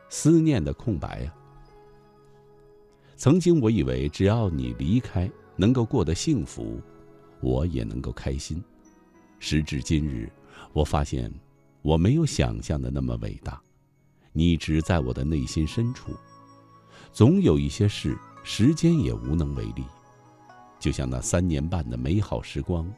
[0.10, 1.34] 思念的空白啊！
[3.16, 6.80] 曾经我以为只要你离开，能够过得幸福，
[7.42, 8.64] 我也能够开心。
[9.40, 10.32] 时至今日，
[10.72, 11.34] 我发现
[11.82, 13.60] 我没有想象的那么伟大。
[14.34, 16.12] 你只在我的内心深处。
[17.12, 19.84] 总有一些事，时间也无能为力。
[20.80, 22.90] 就像那三年半的美好时光，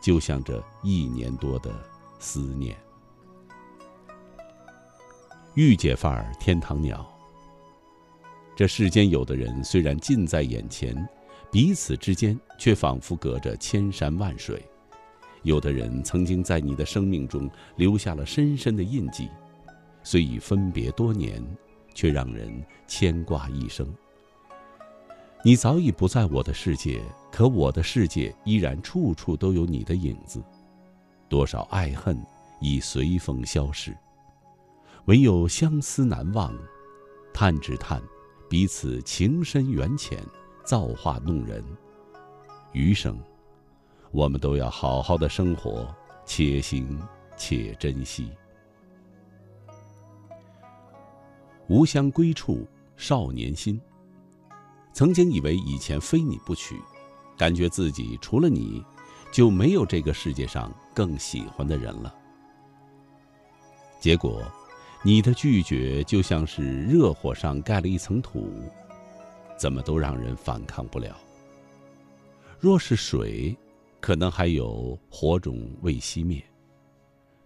[0.00, 1.72] 就像这一年多的
[2.20, 2.76] 思念。
[5.54, 7.04] 御姐范儿，天堂鸟。
[8.54, 10.96] 这世间有的人虽然近在眼前，
[11.50, 14.58] 彼此之间却仿佛隔着千山万水；
[15.42, 19.28] 有的人曾经在你的生命中留下了深深的印记，
[20.02, 21.42] 虽已分别多年，
[21.96, 23.90] 却让人牵挂一生。
[25.42, 27.00] 你早已不在我的世界，
[27.32, 30.42] 可我的世界依然处处都有你的影子。
[31.26, 32.20] 多少爱恨
[32.60, 33.96] 已随风消逝。
[35.06, 36.54] 唯有相思难忘，
[37.32, 38.02] 叹只叹，
[38.50, 40.22] 彼此情深缘浅，
[40.64, 41.64] 造化弄人。
[42.72, 43.18] 余生，
[44.10, 45.88] 我们都要好好的生活，
[46.26, 47.00] 且行
[47.38, 48.30] 且珍惜。
[51.68, 53.80] 无乡归处，少年心。
[54.92, 56.80] 曾经以为以前非你不娶，
[57.36, 58.84] 感觉自己除了你，
[59.32, 62.14] 就没有这个世界上更喜欢的人了。
[64.00, 64.42] 结果。
[65.02, 68.50] 你的拒绝就像是热火上盖了一层土，
[69.56, 71.16] 怎么都让人反抗不了。
[72.58, 73.56] 若是水，
[74.00, 76.40] 可能还有火种未熄灭；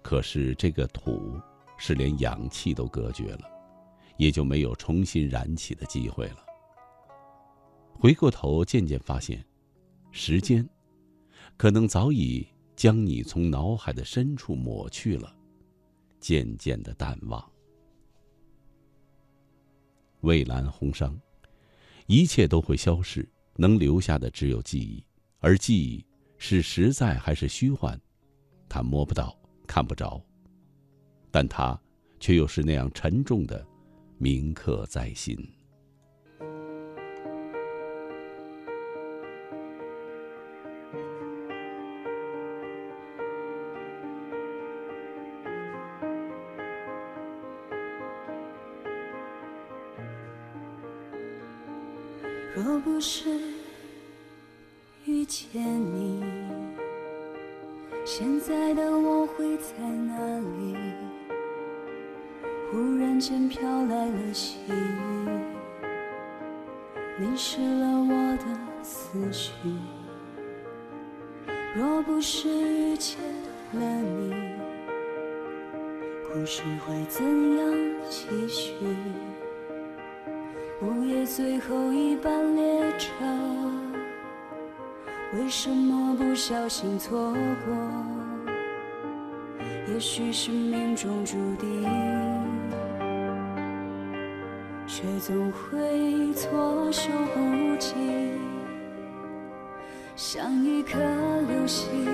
[0.01, 1.39] 可是这个土
[1.77, 3.51] 是连氧气都隔绝了，
[4.21, 6.45] 也就没有重新燃起的机会了。
[7.95, 9.43] 回过头，渐渐发现，
[10.11, 10.69] 时间
[11.57, 12.47] 可能早已
[12.77, 15.35] 将你从脑海的深处抹去了。
[16.21, 17.51] 渐渐的淡忘。
[20.21, 21.19] 蔚蓝红裳，
[22.07, 25.03] 一切都会消逝，能留下的只有记忆，
[25.39, 26.05] 而记忆
[26.37, 27.99] 是实在还是虚幻，
[28.69, 29.35] 他摸不到，
[29.67, 30.23] 看不着，
[31.31, 31.81] 但他
[32.19, 33.67] 却又是那样沉重的，
[34.23, 35.60] 铭刻在心。
[100.81, 100.99] 一颗
[101.47, 102.09] 流星，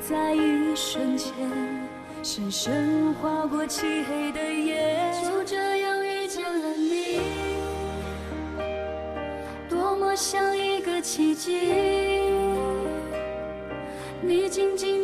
[0.00, 1.34] 在一瞬间，
[2.22, 5.12] 深深划过漆黑的夜。
[5.22, 7.20] 就这样遇见了你。
[9.68, 11.58] 多么像一个奇迹，
[14.22, 14.99] 你静静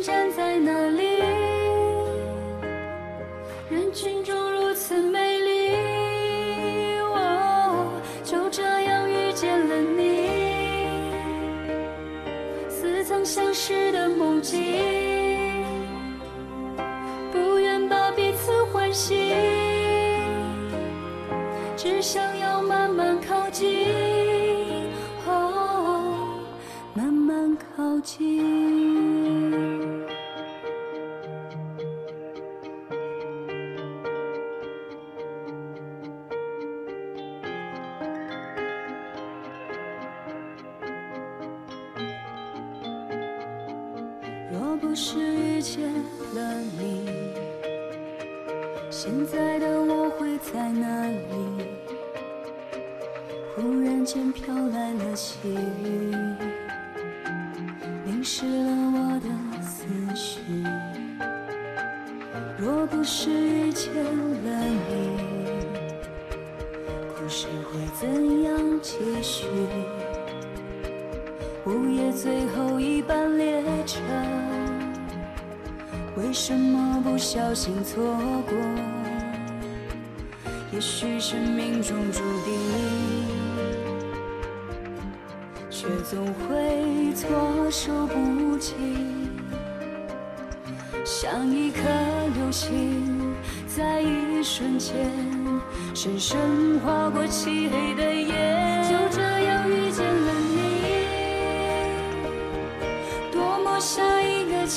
[28.17, 28.56] 近。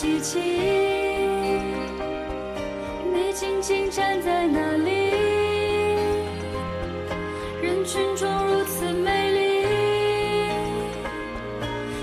[0.00, 0.40] 奇迹，
[3.12, 5.10] 你静静站在那里，
[7.60, 9.66] 人群中如此美丽，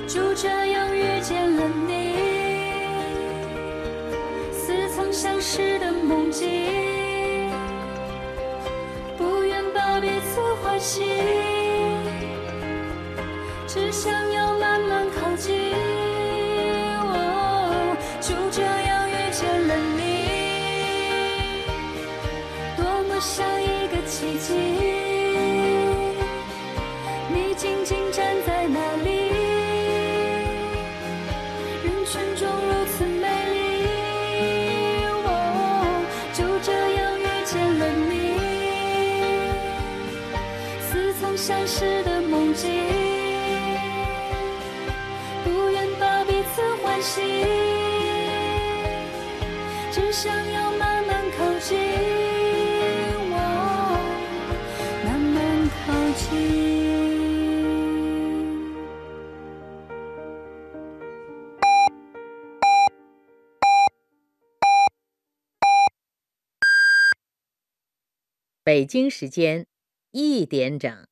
[0.08, 2.14] 就这样遇见了你，
[4.52, 7.50] 似曾相识的梦境，
[9.18, 11.04] 不愿把彼此唤醒。
[13.66, 15.74] 只想要慢慢靠近，
[23.20, 24.54] 像一个奇迹。
[27.30, 29.10] 你静静站在那里，
[31.84, 33.56] 人群中如此美丽，
[35.26, 35.30] 哦，
[36.34, 38.12] 就这样遇见了你。
[40.90, 42.70] 似曾相识的梦境，
[45.44, 47.24] 不愿把彼此唤醒，
[49.92, 50.67] 只想要
[68.64, 69.66] 北京时间
[70.12, 71.08] 一点整。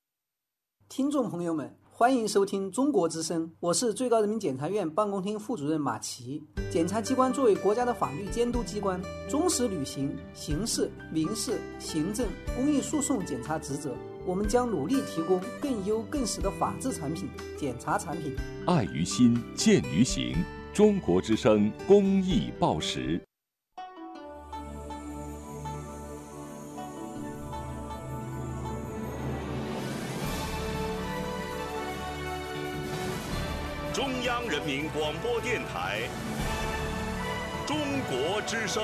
[0.89, 6.43] 听众朋友们，欢迎收听中国之声，我是最高人民检察院办公厅副主任马奇。
[6.69, 12.27] 检察机关作为国家的法律监督机关，忠实履行刑事、民事、行政、
[12.57, 13.95] 公益诉讼检察职责。
[14.27, 18.35] 我们将努力提供更优更实的法治产品、检察产品。
[18.65, 20.35] 爱于心，见于行。
[20.73, 23.21] 中国之声公益报时。
[33.93, 36.01] 中央人民广播电台
[37.67, 37.77] 《中
[38.09, 38.83] 国之声》。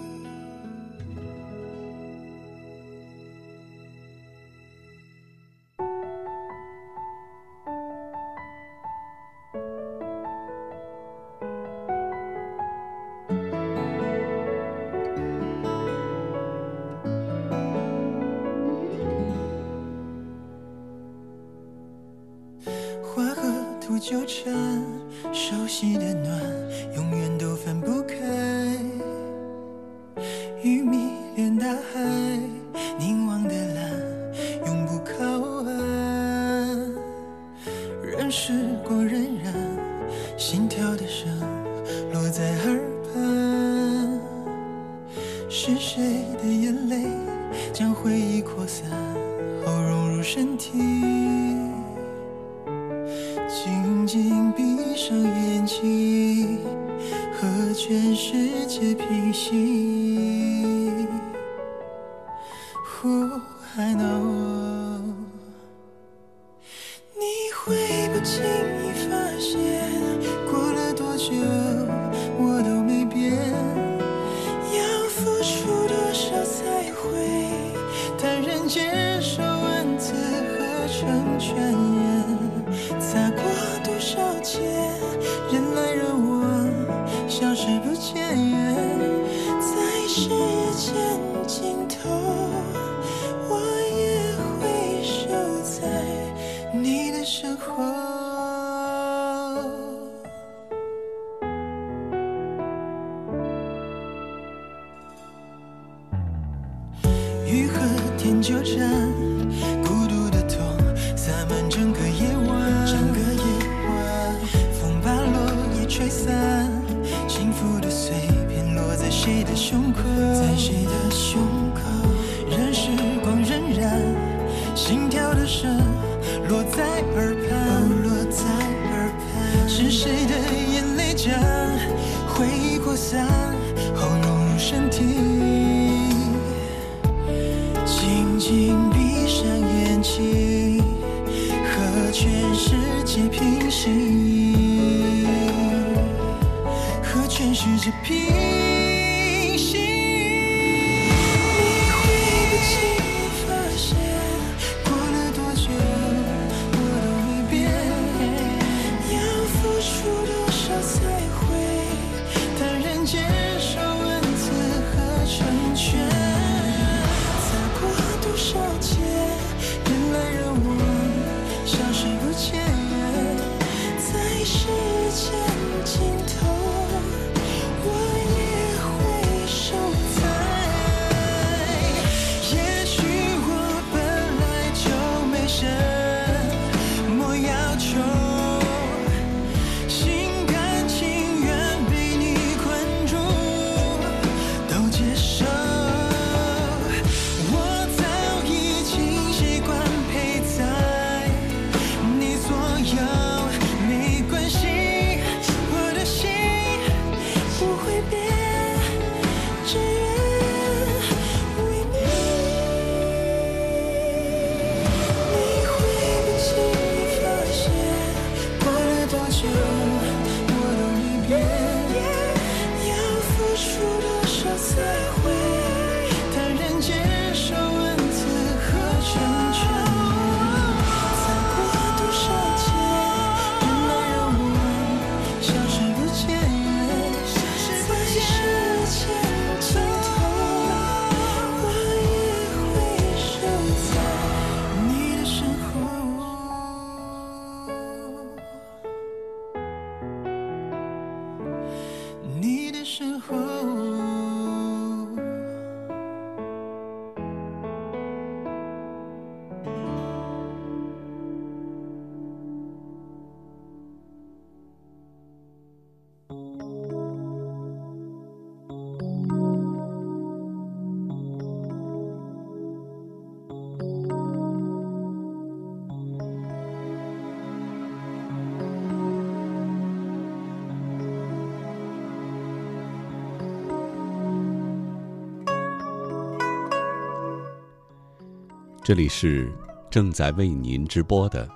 [288.83, 289.53] 这里是
[289.91, 291.47] 正在为您直播的，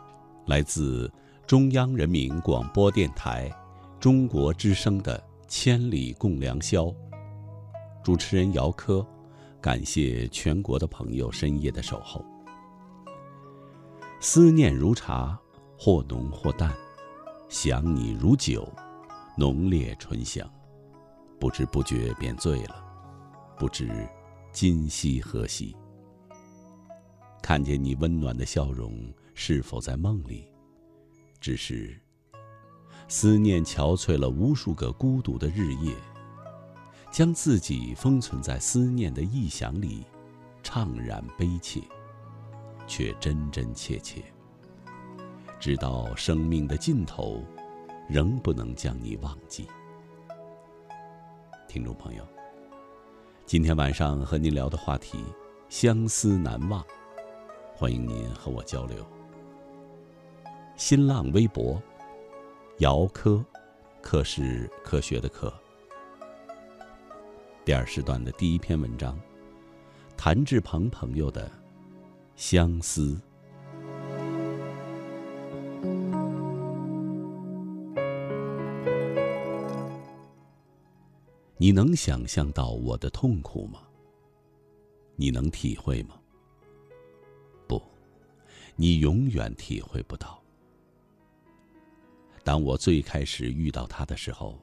[0.46, 1.12] 来自
[1.48, 3.52] 中央人民广播电台
[4.00, 5.18] 中国之声的
[5.48, 6.84] 《千里共良宵》，
[8.04, 9.04] 主持人姚科，
[9.60, 12.24] 感谢全国的朋友深夜的守候。
[14.20, 15.36] 思念如茶，
[15.76, 16.70] 或浓或淡；
[17.50, 18.72] 想你如酒，
[19.36, 20.48] 浓烈醇香。
[21.40, 22.86] 不知不觉便醉了，
[23.58, 24.08] 不知
[24.52, 25.76] 今夕何夕。
[27.46, 30.48] 看见你温暖的笑容，是否在梦里？
[31.40, 31.96] 只是
[33.08, 35.94] 思念憔悴了无数个孤独的日夜，
[37.12, 40.04] 将自己封存在思念的臆想里，
[40.64, 41.80] 怅然悲切，
[42.88, 44.24] 却真真切切。
[45.60, 47.44] 直到生命的尽头，
[48.10, 49.68] 仍不能将你忘记。
[51.68, 52.28] 听众朋友，
[53.46, 55.24] 今天晚上和您聊的话题：
[55.70, 56.84] 相思难忘。
[57.78, 59.06] 欢迎您和我交流。
[60.78, 61.78] 新浪微博：
[62.78, 63.44] 姚科，
[64.02, 65.54] 科是科学的科。
[67.66, 69.20] 第二时段的第一篇文章，
[70.16, 71.48] 谭志鹏朋友的
[72.38, 73.14] 《相思》。
[81.58, 83.82] 你能想象到我的痛苦吗？
[85.18, 86.16] 你能体会吗？
[88.76, 90.42] 你永远体会不到。
[92.44, 94.60] 当我最开始遇到他的时候，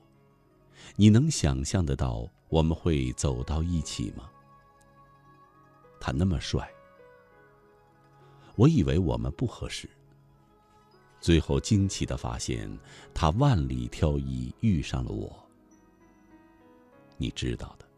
[0.97, 4.31] 你能想象得到我们会走到一起吗？
[6.01, 6.71] 他那么帅，
[8.57, 9.89] 我以为我们不合适。
[11.21, 12.69] 最后惊奇的发现，
[13.15, 15.49] 他万里挑一遇上了我。
[17.17, 17.89] 你知道的，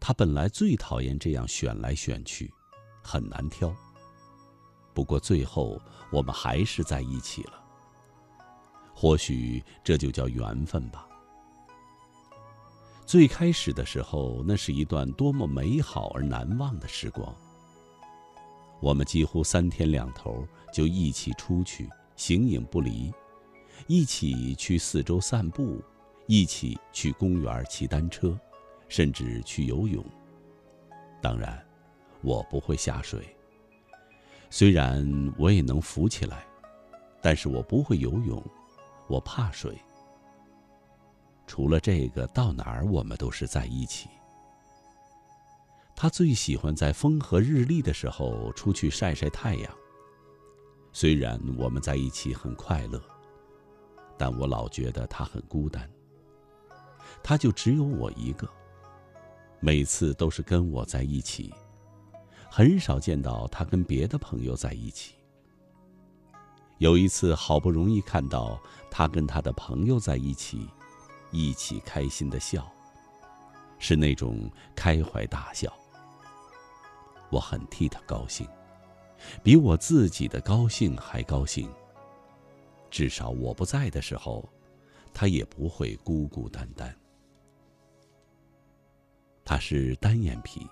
[0.00, 2.52] 他本来最讨厌这样选来选去，
[3.02, 3.74] 很难挑。
[4.96, 5.78] 不过最后
[6.10, 7.62] 我们还是在一起了。
[8.94, 11.06] 或许这就叫缘分吧。
[13.04, 17.36] 最开始的时候，那是一段多么美好而难忘的时光。
[18.80, 21.90] 我们几乎三天两头就一起出去。
[22.16, 23.12] 形影不离，
[23.86, 25.84] 一起去四周散步，
[26.26, 28.34] 一起去公园骑单车，
[28.88, 30.02] 甚至去游泳。
[31.20, 31.62] 当然，
[32.22, 33.35] 我不会下水。
[34.48, 36.46] 虽然我也能浮起来，
[37.20, 38.42] 但是我不会游泳，
[39.08, 39.76] 我怕水。
[41.46, 44.08] 除了这个，到哪儿我们都是在一起。
[45.94, 49.72] 他最喜欢在风和日丽的时候出去晒晒太阳。
[50.92, 53.02] 虽然我们在一起很快乐，
[54.18, 55.88] 但我老觉得他很孤单。
[57.22, 58.48] 他就只有我一个，
[59.60, 61.52] 每次都是跟我在一起，
[62.56, 65.14] 很少见到他跟别的朋友在一起。
[66.78, 68.58] 有一次好不容易看到
[68.90, 70.66] 他跟他的朋友在一起，
[71.30, 72.66] 一起开心的笑，
[73.78, 75.70] 是那种开怀大笑，
[77.28, 78.48] 我很替他高兴。
[79.42, 81.70] 比我自己的高兴还高兴。
[82.90, 84.48] 至少我不在的时候，
[85.12, 86.96] 他也不会孤孤单单。
[89.44, 90.66] 他是单眼皮。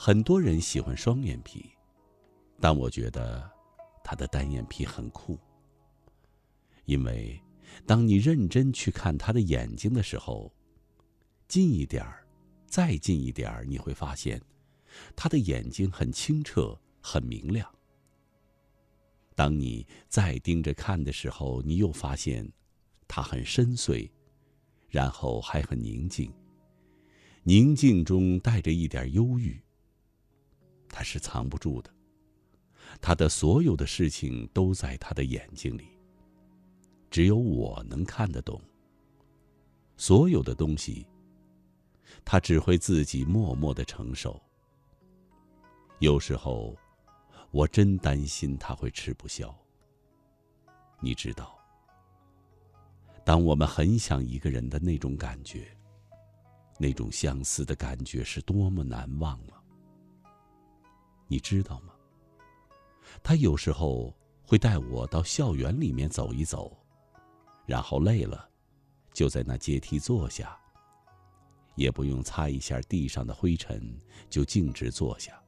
[0.00, 1.68] 很多人喜欢双眼皮，
[2.60, 3.50] 但我觉得
[4.04, 5.36] 他的单眼皮很酷。
[6.84, 7.38] 因为
[7.84, 10.54] 当你认真去看他的眼睛的时候，
[11.48, 12.24] 近一点儿，
[12.64, 14.40] 再近一点儿，你会发现，
[15.16, 16.78] 他的眼睛很清澈。
[17.00, 17.66] 很明亮。
[19.34, 22.46] 当你再盯着看的时候，你又发现，
[23.06, 24.10] 它很深邃，
[24.88, 26.30] 然后还很宁静。
[27.44, 29.58] 宁静中带着一点忧郁。
[30.88, 31.90] 他是藏不住的，
[33.00, 35.88] 他的所有的事情都在他的眼睛里。
[37.10, 38.60] 只有我能看得懂。
[39.96, 41.06] 所有的东西，
[42.24, 44.40] 他只会自己默默的承受。
[45.98, 46.76] 有时候。
[47.50, 49.56] 我真担心他会吃不消。
[51.00, 51.58] 你知道，
[53.24, 55.74] 当我们很想一个人的那种感觉，
[56.78, 59.57] 那种相思的感觉是多么难忘吗？
[61.28, 61.92] 你知道吗？
[63.22, 66.76] 他有时候会带我到校园里面走一走，
[67.66, 68.48] 然后累了，
[69.12, 70.58] 就在那阶梯坐下，
[71.74, 73.98] 也不用擦一下地上的灰尘，
[74.28, 75.40] 就径直坐下。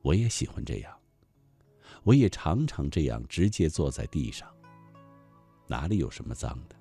[0.00, 0.98] 我也喜欢这样，
[2.02, 4.52] 我也常常这样直接坐在地上。
[5.66, 6.76] 哪里有什么脏的？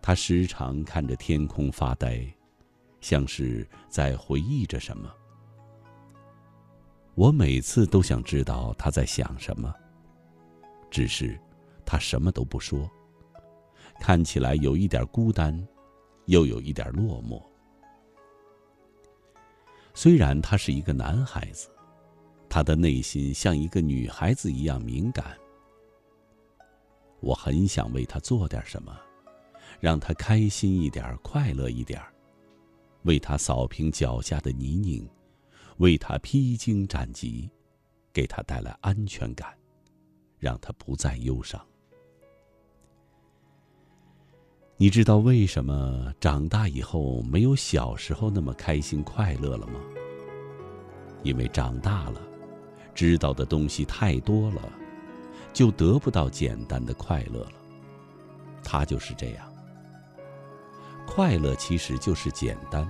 [0.00, 2.26] 他时常看着天空发呆，
[3.00, 5.12] 像是在回忆着什么。
[7.16, 9.74] 我每次都想知道他在想什么，
[10.90, 11.38] 只是
[11.82, 12.88] 他什么都不说，
[13.98, 15.66] 看起来有一点孤单，
[16.26, 17.42] 又有一点落寞。
[19.94, 21.70] 虽然他是一个男孩子，
[22.50, 25.34] 他的内心像一个女孩子一样敏感。
[27.20, 28.94] 我很想为他做点什么，
[29.80, 31.98] 让他开心一点、快乐一点，
[33.04, 35.08] 为他扫平脚下的泥泞，
[35.78, 37.50] 为他披荆斩棘，
[38.12, 39.54] 给他带来安全感，
[40.38, 41.60] 让他不再忧伤。
[44.78, 49.80] 你知道为什么长大以后没有小时候那么开心快乐了吗？
[51.22, 52.20] 因为长大了，
[52.94, 54.62] 知道的东西太多了，
[55.52, 57.52] 就得不到简单的快乐了。
[58.62, 59.50] 他就是这样。
[61.06, 62.86] 快乐其实就是简单，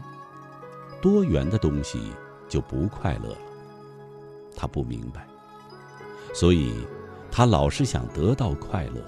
[1.01, 2.01] 多元的东西
[2.49, 3.39] 就不快乐了。
[4.57, 5.27] 他不明白，
[6.35, 6.75] 所以
[7.31, 9.03] 他老是想得到快乐，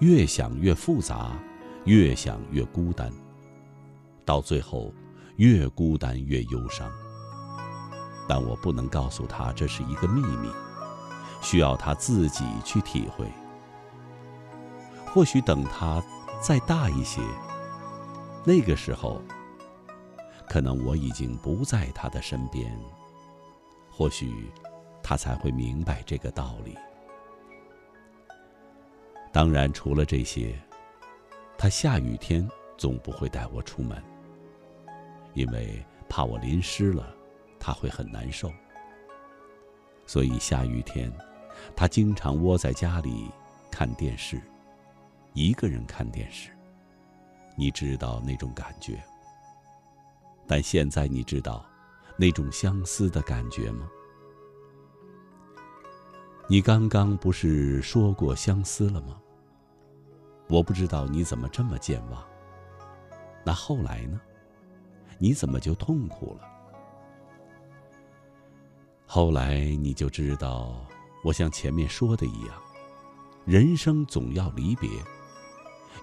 [0.00, 1.32] 越想越复杂。
[1.84, 3.10] 越想越孤单，
[4.26, 4.92] 到最后，
[5.36, 6.86] 越孤单越忧伤。
[8.28, 10.50] 但我不能告诉他这是一个秘密，
[11.40, 13.26] 需要他自己去体会。
[15.06, 16.02] 或许等他
[16.42, 17.22] 再大一些，
[18.44, 19.22] 那个时候，
[20.48, 22.72] 可能我已经不在他的身边。
[23.90, 24.50] 或许，
[25.02, 26.76] 他才会明白这个道理。
[29.32, 30.58] 当然，除了这些，
[31.56, 34.02] 他下雨天总不会带我出门，
[35.34, 37.14] 因为怕我淋湿了，
[37.58, 38.50] 他会很难受。
[40.06, 41.12] 所以下雨天，
[41.76, 43.30] 他经常窝在家里
[43.70, 44.40] 看电视，
[45.34, 46.50] 一个人看电视。
[47.56, 49.02] 你知道那种感觉。
[50.48, 51.64] 但现在你知道
[52.16, 53.88] 那种相思的感觉吗？
[56.48, 59.20] 你刚刚不是说过相思了吗？
[60.48, 62.24] 我不知道你怎么这么健忘。
[63.44, 64.18] 那后来呢？
[65.18, 66.48] 你怎么就痛苦了？
[69.04, 70.86] 后来你就知道，
[71.22, 72.54] 我像前面说的一样，
[73.44, 74.88] 人生总要离别，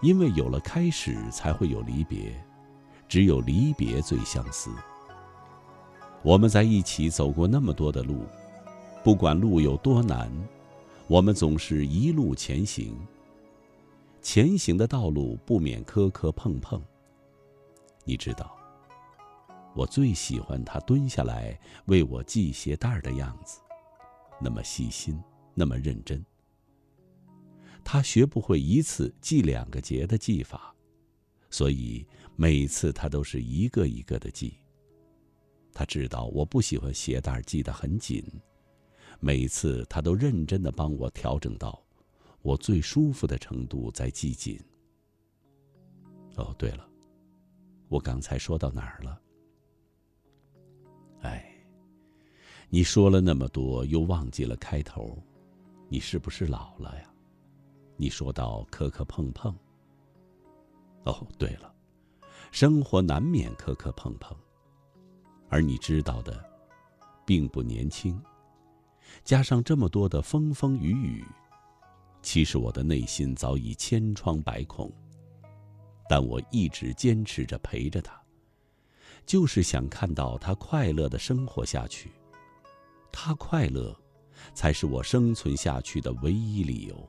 [0.01, 2.44] 因为有了开始，才会有离别，
[3.07, 4.69] 只有离别最相思。
[6.23, 8.23] 我们在一起走过那么多的路，
[9.03, 10.31] 不管路有多难，
[11.07, 12.97] 我们总是一路前行。
[14.21, 16.81] 前行的道路不免磕磕碰碰。
[18.03, 18.57] 你知道，
[19.75, 23.59] 我最喜欢他蹲下来为我系鞋带的样子，
[24.41, 25.15] 那么细心，
[25.53, 26.25] 那么认真。
[27.83, 30.73] 他学不会一次系两个结的系法，
[31.51, 32.03] 所以
[32.35, 34.59] 每次他都是一个一个的系。
[35.73, 38.23] 他知道我不喜欢鞋带系得很紧，
[39.19, 41.83] 每次他都认真的帮我调整到
[42.41, 44.57] 我最舒服的程度再系紧。
[46.35, 46.87] 哦，对了，
[47.89, 49.21] 我刚才说到哪儿了？
[51.21, 51.45] 哎，
[52.69, 55.21] 你说了那么多，又忘记了开头，
[55.89, 57.13] 你是不是老了呀？
[57.97, 59.53] 你说到磕磕碰碰。
[61.03, 61.74] 哦，对了，
[62.55, 64.33] 生活难免磕磕碰碰。
[65.49, 66.41] 而你知道的，
[67.25, 68.17] 并不年轻，
[69.25, 71.25] 加上这么多的风风雨雨，
[72.21, 74.89] 其实我的内心早已千疮百孔，
[76.07, 78.17] 但我一直坚持着陪着他，
[79.25, 82.09] 就是想看到他快乐的生活下去。
[83.11, 83.93] 他快乐，
[84.53, 87.05] 才是我生存下去的唯一理由。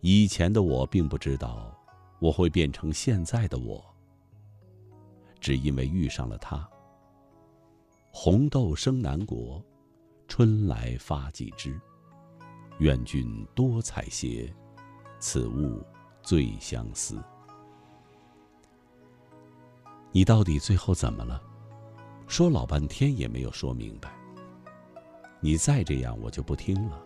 [0.00, 1.76] 以前的我并不知道，
[2.22, 3.84] 我会变成现在的我。
[5.40, 6.66] 只因为遇上了他。
[8.12, 9.60] 红豆生南国，
[10.28, 11.76] 春来发几枝。
[12.78, 14.48] 愿君多采撷，
[15.18, 15.84] 此物
[16.22, 17.20] 最相思。
[20.12, 21.42] 你到底最后怎么了？
[22.28, 24.14] 说老半天也没有说明白。
[25.40, 27.04] 你再这样，我就不听了。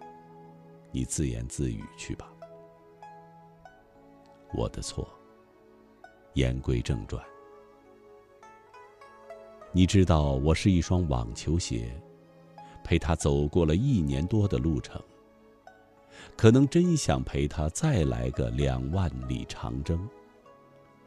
[0.92, 2.30] 你自言自语去吧。
[4.56, 5.06] 我的错。
[6.32, 7.22] 言归正传。
[9.70, 11.94] 你知道我是一双网球鞋，
[12.82, 15.00] 陪他走过了一年多的路程。
[16.36, 20.08] 可能真想陪他再来个两万里长征，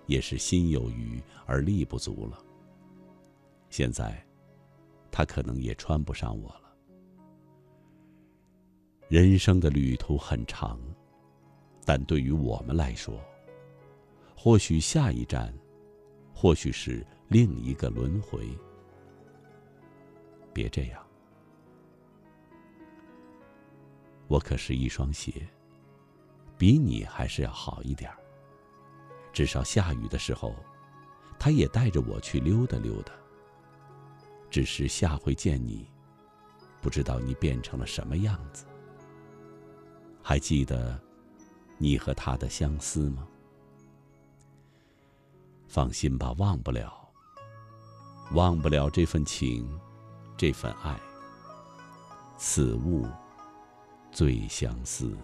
[0.06, 2.38] 也是心有余而力不足了。
[3.70, 4.24] 现在，
[5.10, 6.76] 他可能也穿不上我了。
[9.08, 10.80] 人生的旅途很长，
[11.86, 13.20] 但对于我们来说，
[14.42, 15.54] 或许下一站，
[16.34, 17.06] 或许是。
[17.28, 18.58] 另一个轮回，
[20.52, 21.06] 别这样。
[24.28, 25.48] 我可是一双鞋，
[26.58, 28.18] 比你还是要好一点儿
[29.32, 30.56] 至少下雨的时候，
[31.38, 33.14] 他也带着我去溜达溜达。
[34.50, 35.86] 只是下回见你，
[36.82, 38.66] 不知道你变成了什么样子。
[40.24, 41.00] 还记得
[41.78, 43.28] 你和他的相思吗？
[45.70, 46.92] 放心吧，忘不了。
[48.34, 49.70] 忘不了这份情，
[50.36, 51.00] 这份爱。
[52.38, 53.08] 此物
[54.12, 55.16] 最相思。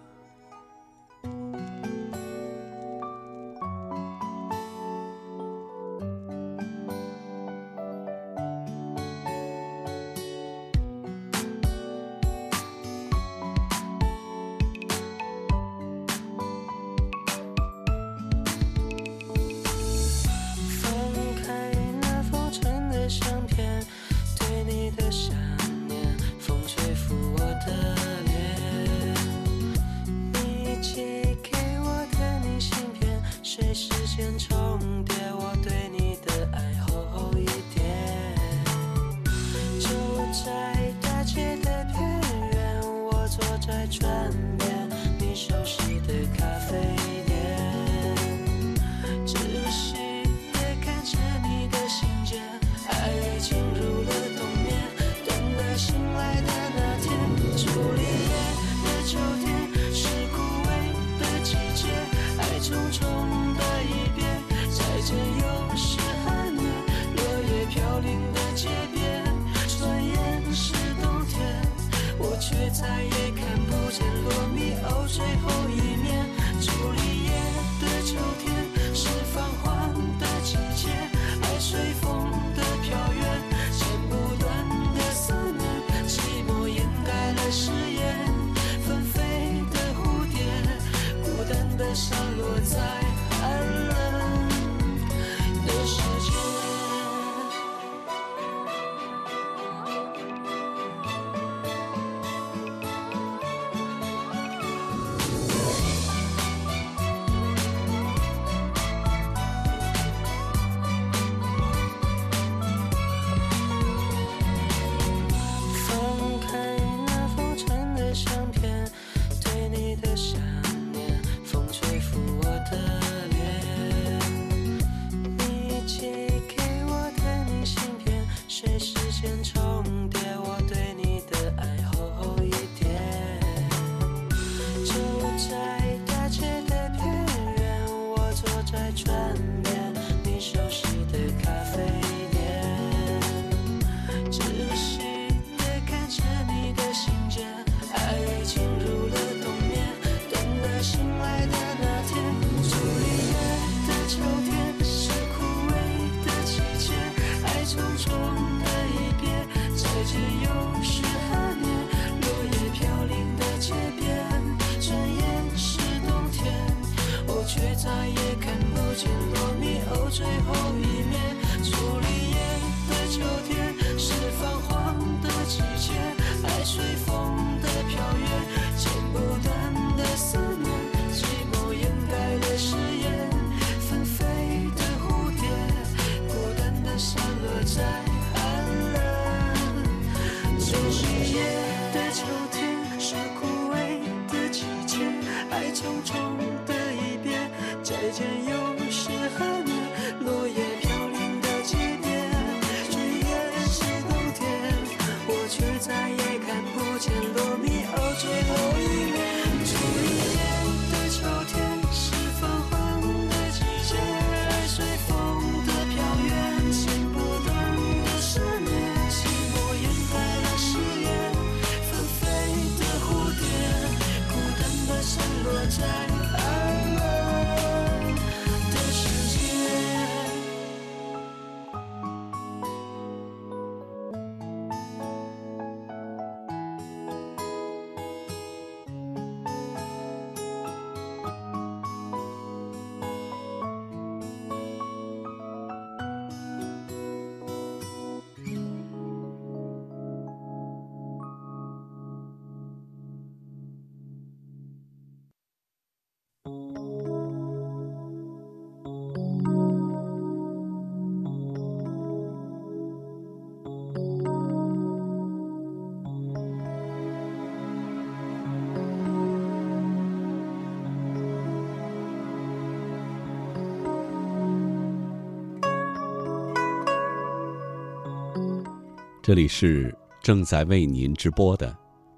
[279.26, 279.92] 这里是
[280.22, 281.76] 正在为您直播的，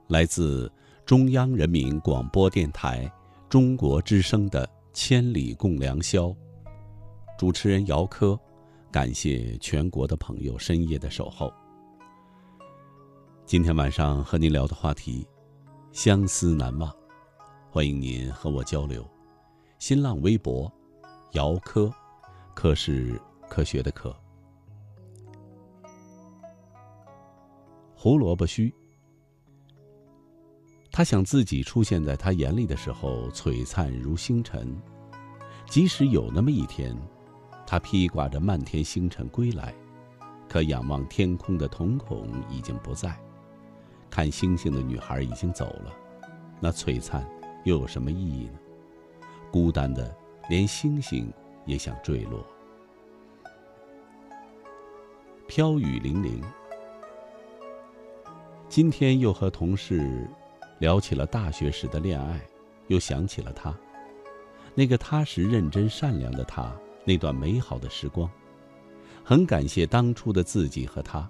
[0.08, 0.70] 来自
[1.06, 3.10] 中央人民广播电台
[3.48, 6.24] 中国之声的《千里共良宵》，
[7.38, 8.38] 主持人姚科，
[8.92, 11.50] 感谢全国的朋友深夜的守候。
[13.46, 15.26] 今天晚上和您聊的话题，
[15.92, 16.94] 相思难忘，
[17.70, 19.02] 欢迎您和我交流。
[19.78, 20.70] 新浪微博，
[21.32, 21.90] 姚科，
[22.54, 23.18] 科是
[23.48, 24.14] 科学的科。
[28.00, 28.72] 胡萝卜须。
[30.92, 34.72] 他想自己出现在他眼里的时候璀璨如星辰，
[35.68, 36.96] 即使有那么一天，
[37.66, 39.74] 他披挂着漫天星辰归来，
[40.48, 43.18] 可仰望天空的瞳孔已经不在，
[44.08, 45.92] 看星星的女孩已经走了，
[46.60, 47.28] 那璀璨
[47.64, 48.58] 又有什么意义呢？
[49.50, 50.16] 孤单的
[50.48, 51.32] 连星星
[51.66, 52.46] 也想坠落，
[55.48, 56.40] 飘雨霖铃。
[58.68, 60.28] 今天又和同事
[60.78, 62.38] 聊起了大学时的恋爱，
[62.88, 63.74] 又想起了他，
[64.74, 66.70] 那个踏实认真善良的他，
[67.02, 68.30] 那段美好的时光。
[69.24, 71.28] 很感谢当初的自己和他，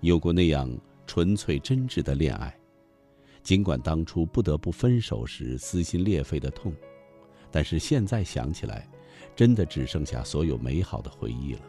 [0.00, 0.70] 有过那样
[1.06, 2.56] 纯粹真挚的恋爱。
[3.42, 6.72] 尽管当初不得不分手时撕心裂肺的痛，
[7.50, 8.88] 但是现在想起来，
[9.36, 11.60] 真的只剩下所有美好的回忆了。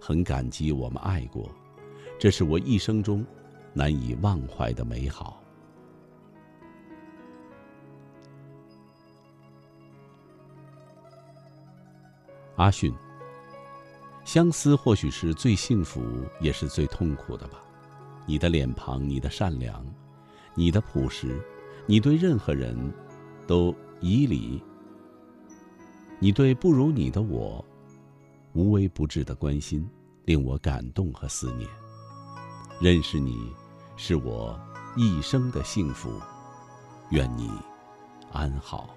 [0.00, 1.50] 很感激我们爱过，
[2.16, 3.26] 这是我一生中。
[3.72, 5.42] 难以忘怀的美好。
[12.56, 12.92] 阿迅，
[14.24, 16.02] 相思或许是最幸福，
[16.40, 17.62] 也是最痛苦的吧。
[18.26, 19.82] 你的脸庞，你的善良，
[20.54, 21.40] 你的朴实，
[21.86, 22.76] 你对任何人
[23.46, 24.62] 都以礼，
[26.18, 27.64] 你对不如你的我
[28.52, 29.88] 无微不至的关心，
[30.26, 31.66] 令我感动和思念。
[32.80, 33.54] 认识你，
[33.94, 34.58] 是我
[34.96, 36.10] 一生的幸福。
[37.10, 37.50] 愿你
[38.32, 38.88] 安好。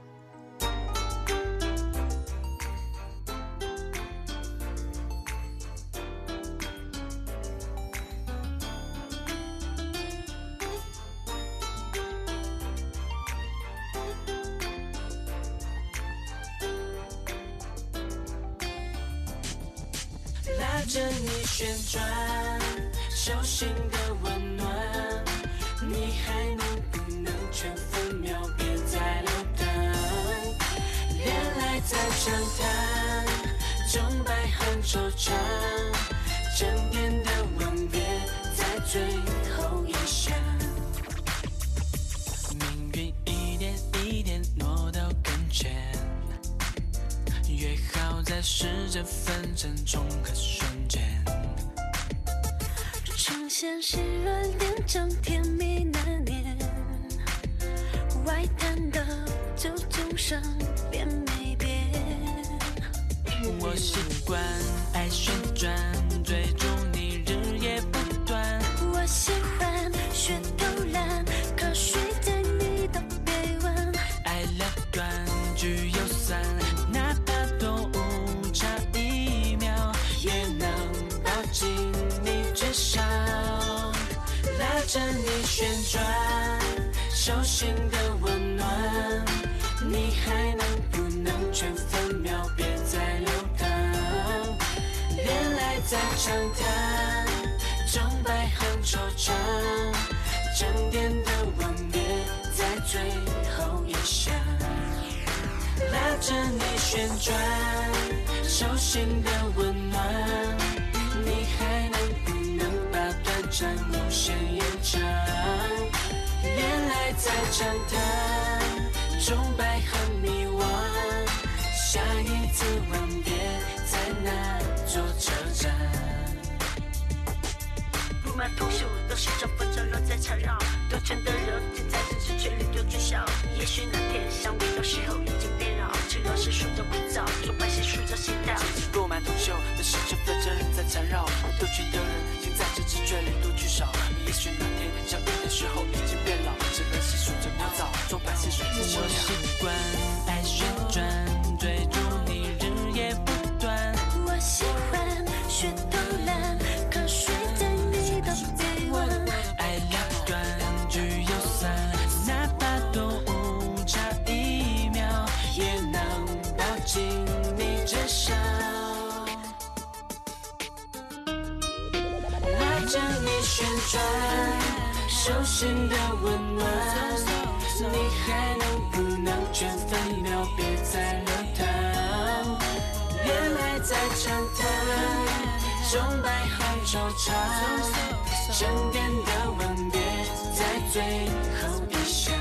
[190.93, 192.31] 最后一响。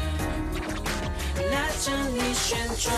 [1.50, 2.94] 拉着你旋转，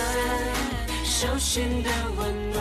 [1.04, 2.58] 手心的温暖，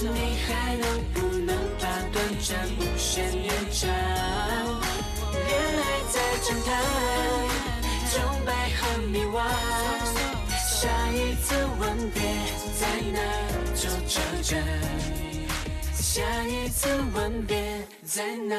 [0.00, 3.90] 你还能不能把短暂无限延长？
[5.32, 6.14] 恋爱在
[6.44, 6.70] 长谈，
[8.12, 8.14] 钟
[8.46, 9.42] 摆很迷惘，
[10.54, 12.22] 下一次吻别
[12.78, 13.18] 在哪
[13.74, 14.62] 座车站？
[15.96, 18.54] 下一次吻别在哪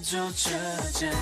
[0.00, 0.56] 座车
[0.92, 1.12] 站？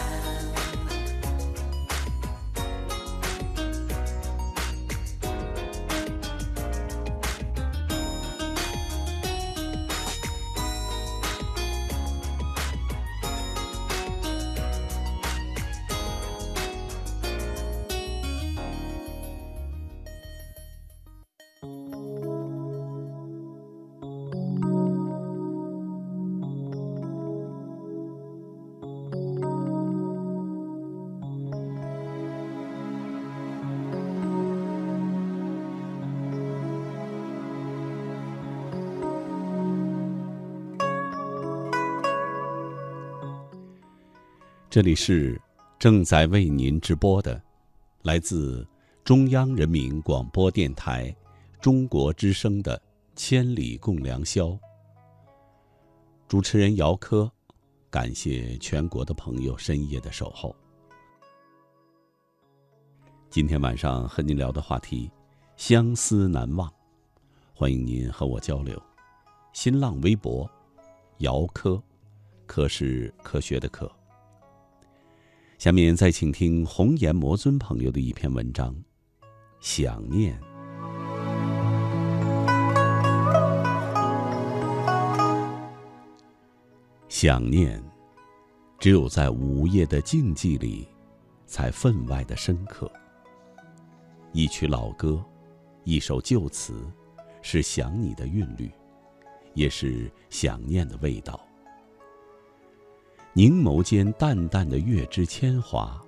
[44.76, 45.40] 这里是
[45.78, 47.42] 正在为您直播的，
[48.02, 48.68] 来自
[49.04, 51.16] 中央人民广播电台
[51.62, 52.76] 中国之声的
[53.16, 54.48] 《千里共良宵》。
[56.28, 57.32] 主持人姚科，
[57.88, 60.54] 感谢全国的朋友深夜的守候。
[63.30, 65.10] 今天晚上和您聊的话题，
[65.56, 66.70] 相思难忘，
[67.54, 68.78] 欢迎您和我交流。
[69.54, 70.46] 新浪微博，
[71.20, 71.82] 姚科，
[72.44, 73.90] 科是科学的科。
[75.58, 78.74] 下面再请听红颜魔尊朋友的一篇文章，
[79.58, 80.38] 《想念》。
[87.08, 87.82] 想念，
[88.78, 90.86] 只有在午夜的静寂里，
[91.46, 92.92] 才分外的深刻。
[94.32, 95.24] 一曲老歌，
[95.84, 96.86] 一首旧词，
[97.40, 98.70] 是想你的韵律，
[99.54, 101.40] 也是想念的味道。
[103.36, 106.02] 凝眸间淡淡的月之铅华，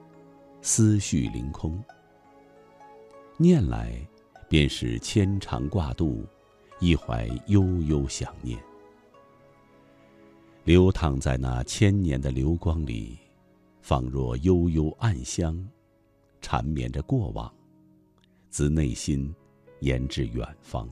[0.62, 1.78] 思绪凌空。
[3.36, 4.00] 念来，
[4.48, 6.24] 便是牵肠挂肚，
[6.80, 8.58] 一怀悠悠想念。
[10.64, 13.18] 流淌在那千年的流光里，
[13.82, 15.62] 仿若悠悠暗香，
[16.40, 17.54] 缠绵着过往，
[18.48, 19.30] 自内心
[19.80, 20.88] 延至远方。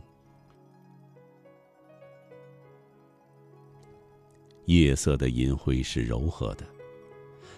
[4.66, 6.66] 夜色的银辉是柔和的，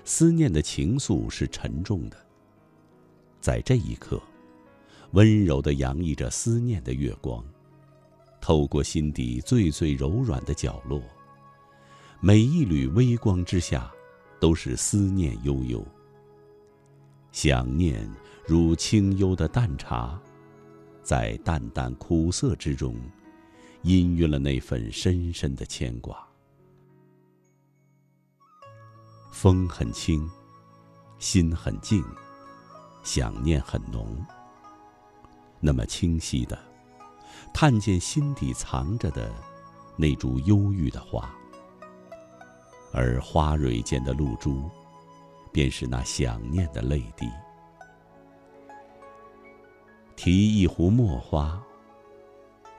[0.04, 2.16] 思念的情愫是沉重的。
[3.40, 4.20] 在这一刻，
[5.12, 7.42] 温柔的洋溢着思念的月光，
[8.40, 11.02] 透过心底最最柔软的角落，
[12.20, 13.90] 每一缕微光之下，
[14.38, 15.82] 都是思念悠悠。
[17.32, 18.06] 想念
[18.46, 20.20] 如清幽的淡茶，
[21.02, 22.94] 在淡淡苦涩之中，
[23.84, 26.27] 氤氲了那份深深的牵挂。
[29.40, 30.28] 风很轻，
[31.20, 32.04] 心很静，
[33.04, 34.18] 想念很浓。
[35.60, 36.58] 那么清晰的，
[37.54, 39.32] 探见心底藏着的
[39.96, 41.32] 那株忧郁的花，
[42.92, 44.68] 而花蕊间的露珠，
[45.52, 47.30] 便是那想念的泪滴。
[50.16, 51.62] 提一壶墨花，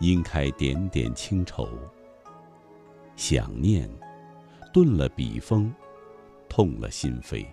[0.01, 1.69] 洇开点点清愁。
[3.15, 3.89] 想念，
[4.73, 5.73] 顿了笔锋，
[6.49, 7.45] 痛了心扉。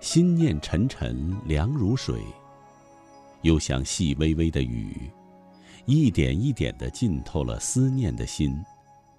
[0.00, 2.20] 心念沉沉凉如水。
[3.42, 5.08] 又像细微微的雨，
[5.84, 8.60] 一点一点的浸透了思念的心，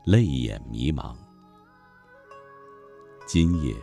[0.03, 1.15] 泪眼迷茫。
[3.25, 3.73] 今夜，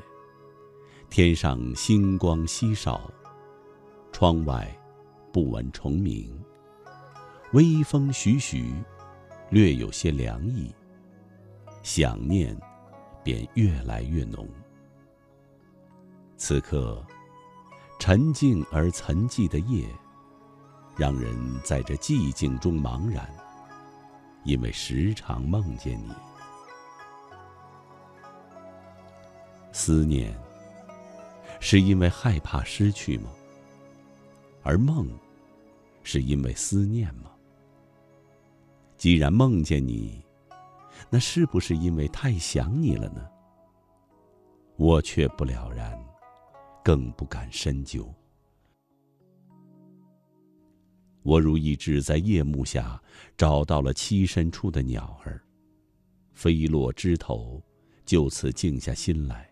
[1.09, 3.11] 天上星光稀少，
[4.13, 4.69] 窗外
[5.33, 6.31] 不闻虫鸣，
[7.53, 8.75] 微风徐徐，
[9.49, 10.71] 略有些凉意。
[11.83, 12.55] 想念
[13.25, 14.47] 便越来越浓。
[16.37, 17.05] 此刻，
[17.99, 19.89] 沉静而沉寂的夜。
[20.97, 23.29] 让人在这寂静中茫然，
[24.45, 26.13] 因为时常梦见你。
[29.73, 30.33] 思念，
[31.59, 33.29] 是因为害怕失去吗？
[34.63, 35.09] 而梦，
[36.05, 37.33] 是因为思念吗？
[38.97, 40.24] 既然梦见你，
[41.11, 43.29] 那是不是因为太想你了呢？
[44.77, 45.97] 我却不了然，
[46.83, 48.13] 更不敢深究。
[51.23, 53.01] 我如一只在夜幕下
[53.37, 55.41] 找到了栖身处的鸟儿，
[56.33, 57.63] 飞落枝头，
[58.05, 59.49] 就此静下心来。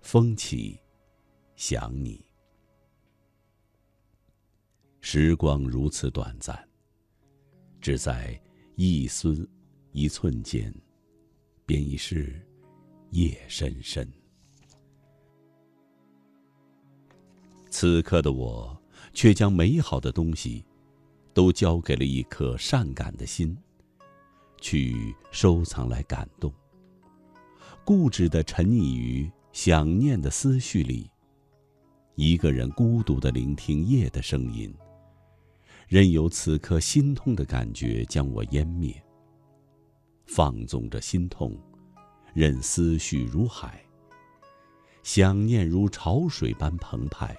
[0.00, 0.80] 风起，
[1.54, 2.24] 想你。
[5.00, 6.68] 时光如此短暂，
[7.80, 8.40] 只在
[8.74, 9.48] 一丝
[9.92, 10.74] 一寸间，
[11.64, 12.44] 便已是
[13.10, 14.06] 夜深深。
[17.70, 18.76] 此刻的我，
[19.14, 20.64] 却将美好的东西。
[21.34, 23.56] 都交给了一颗善感的心，
[24.60, 26.52] 去收藏来感动。
[27.86, 31.10] 固执的沉溺于想念的思绪里，
[32.16, 34.70] 一个人孤独的聆听夜的声音，
[35.88, 39.02] 任由此刻心痛的感觉将我湮灭。
[40.34, 41.54] 放纵着心痛，
[42.32, 43.84] 任思绪如海，
[45.02, 47.36] 想念如潮水般澎湃。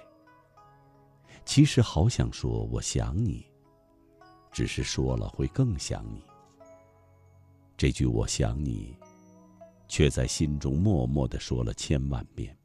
[1.44, 3.44] 其实好想说我想你。
[4.52, 6.22] 只是说了会更想你。
[7.76, 8.96] 这句我想你，
[9.88, 12.56] 却在心中默默的说了千万遍。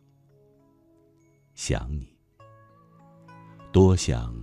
[1.56, 2.16] 想你，
[3.72, 4.40] 多想，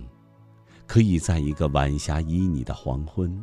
[0.85, 3.41] 可以在一个晚霞旖旎的黄昏，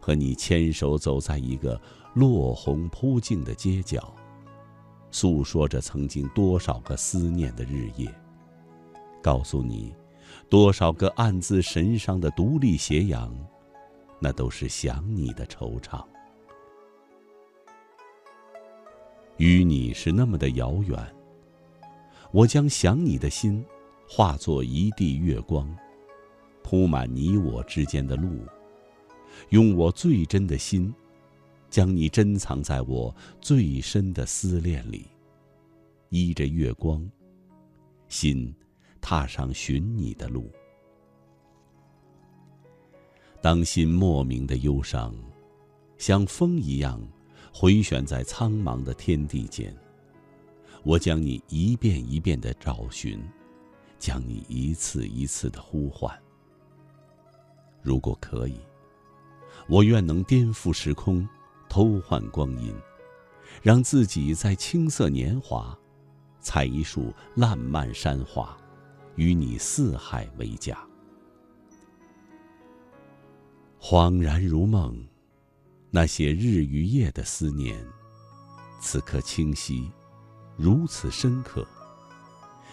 [0.00, 1.80] 和你牵手走在一个
[2.14, 4.12] 落红铺尽的街角，
[5.10, 8.12] 诉说着曾经多少个思念的日夜，
[9.22, 9.94] 告诉你。
[10.48, 13.32] 多少个暗自神伤的独立斜阳，
[14.20, 16.04] 那都是想你的惆怅。
[19.36, 20.98] 与你是那么的遥远，
[22.32, 23.64] 我将想你的心
[24.08, 25.68] 化作一地月光，
[26.62, 28.44] 铺满你我之间的路，
[29.48, 30.94] 用我最真的心，
[31.68, 35.06] 将你珍藏在我最深的思念里，
[36.10, 37.10] 依着月光，
[38.08, 38.54] 心。
[39.02, 40.50] 踏上寻你的路，
[43.40, 45.14] 当心莫名的忧伤，
[45.96, 47.00] 像风一样
[47.50, 49.74] 回旋在苍茫的天地间。
[50.82, 53.18] 我将你一遍一遍的找寻，
[53.98, 56.14] 将你一次一次的呼唤。
[57.80, 58.60] 如果可以，
[59.70, 61.26] 我愿能颠覆时空，
[61.68, 62.74] 偷换光阴，
[63.62, 65.78] 让自己在青涩年华，
[66.40, 68.56] 采一束烂漫山花。
[69.16, 70.78] 与你四海为家，
[73.78, 74.96] 恍然如梦，
[75.90, 77.84] 那些日与夜的思念，
[78.80, 79.90] 此刻清晰，
[80.56, 81.66] 如此深刻。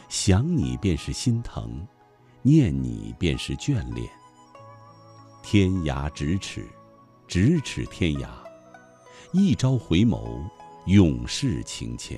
[0.08, 1.86] 想你便是心疼，
[2.44, 4.10] 念你便是眷恋。
[5.44, 6.66] 天涯咫尺，
[7.28, 8.30] 咫尺天涯，
[9.34, 10.42] 一朝回眸，
[10.86, 12.18] 永世情牵。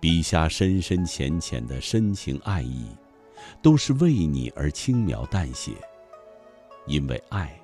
[0.00, 2.88] 笔下深深浅浅的深情爱意，
[3.62, 5.70] 都是为你而轻描淡写。
[6.88, 7.56] 因为爱。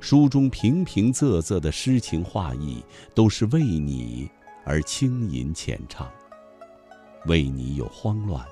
[0.00, 2.82] 书中平平仄仄的诗情画意，
[3.14, 4.26] 都是为你
[4.64, 6.10] 而轻吟浅唱。
[7.26, 8.42] 为你有慌乱，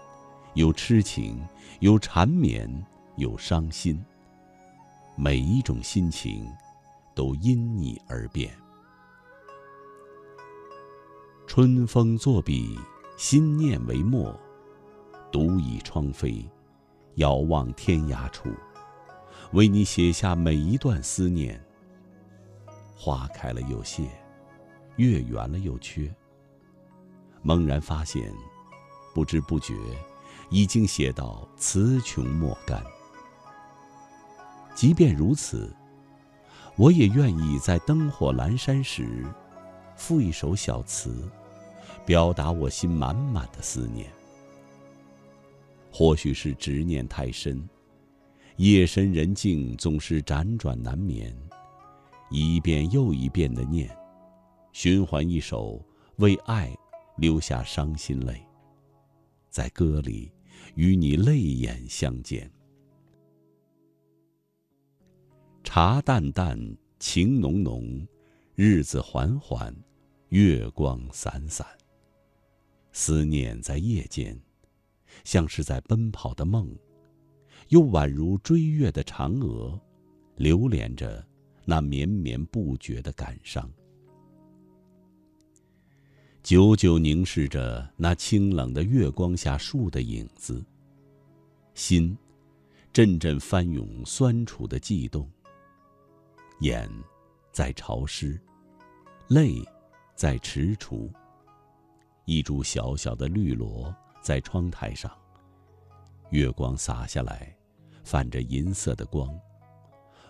[0.52, 1.40] 有痴情，
[1.80, 2.70] 有缠绵，
[3.16, 3.98] 有伤心。
[5.22, 6.50] 每一种心情，
[7.14, 8.56] 都因你而变。
[11.46, 12.78] 春风作笔，
[13.18, 14.34] 心念为墨，
[15.30, 16.48] 独倚窗扉，
[17.16, 18.48] 遥望天涯处。
[19.52, 21.62] 为你写下每一段思念。
[22.96, 24.08] 花开了又谢，
[24.96, 26.10] 月圆了又缺。
[27.42, 28.32] 猛然发现，
[29.14, 29.74] 不知不觉，
[30.48, 32.82] 已经写到词穷墨干。
[34.80, 35.70] 即便如此，
[36.78, 39.26] 我也愿意在灯火阑珊时，
[39.94, 41.30] 赋一首小词，
[42.06, 44.10] 表达我心满满的思念。
[45.92, 47.62] 或许是执念太深。
[48.56, 51.30] 夜深人静，总是辗转难眠，
[52.30, 53.94] 一遍又一遍的念，
[54.72, 55.78] 循环一首
[56.16, 56.74] 为爱
[57.18, 58.42] 流下伤心泪，
[59.50, 60.32] 在歌里
[60.74, 62.50] 与你泪眼相见。
[65.72, 66.58] 茶淡淡，
[66.98, 68.04] 情浓浓，
[68.56, 69.72] 日子缓缓，
[70.30, 71.64] 月光散散。
[72.90, 74.36] 思念在夜间，
[75.22, 76.76] 像是在奔跑的梦。
[77.68, 79.80] 又宛如追月的嫦娥，
[80.34, 81.24] 流连着
[81.64, 83.70] 那绵绵不绝的感伤，
[86.42, 90.64] 久久凝视着那清冷的月光下树的影子，
[91.74, 92.18] 心
[92.92, 95.30] 阵阵翻涌酸楚的悸动。
[96.60, 96.88] 眼
[97.52, 98.40] 在潮湿，
[99.28, 99.62] 泪
[100.14, 101.10] 在踟蹰。
[102.26, 105.10] 一株小小的绿萝在窗台上，
[106.30, 107.54] 月光洒下来。
[108.02, 109.28] 泛着银色的光，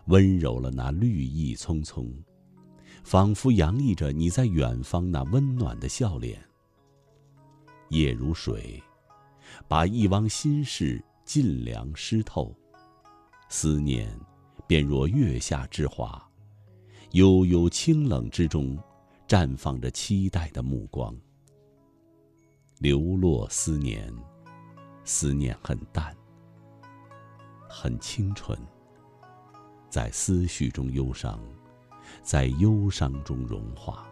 [0.07, 2.13] 温柔了那绿意葱葱，
[3.05, 6.45] 仿佛洋溢着你在远方那温暖的笑脸。
[7.89, 8.83] 夜如水，
[9.69, 12.55] 把一汪心事尽凉湿透，
[13.49, 14.15] 思念
[14.71, 16.25] 便若月下之花，
[17.11, 18.79] 悠悠清冷之中，
[19.27, 21.13] 绽放着期待的目光。
[22.79, 24.15] 流落思念，
[25.05, 26.17] 思念很淡。
[27.69, 28.57] 很清纯，
[29.89, 31.41] 在思绪中忧伤，
[32.23, 34.09] 在忧伤中融化。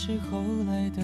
[0.00, 1.02] 是后来的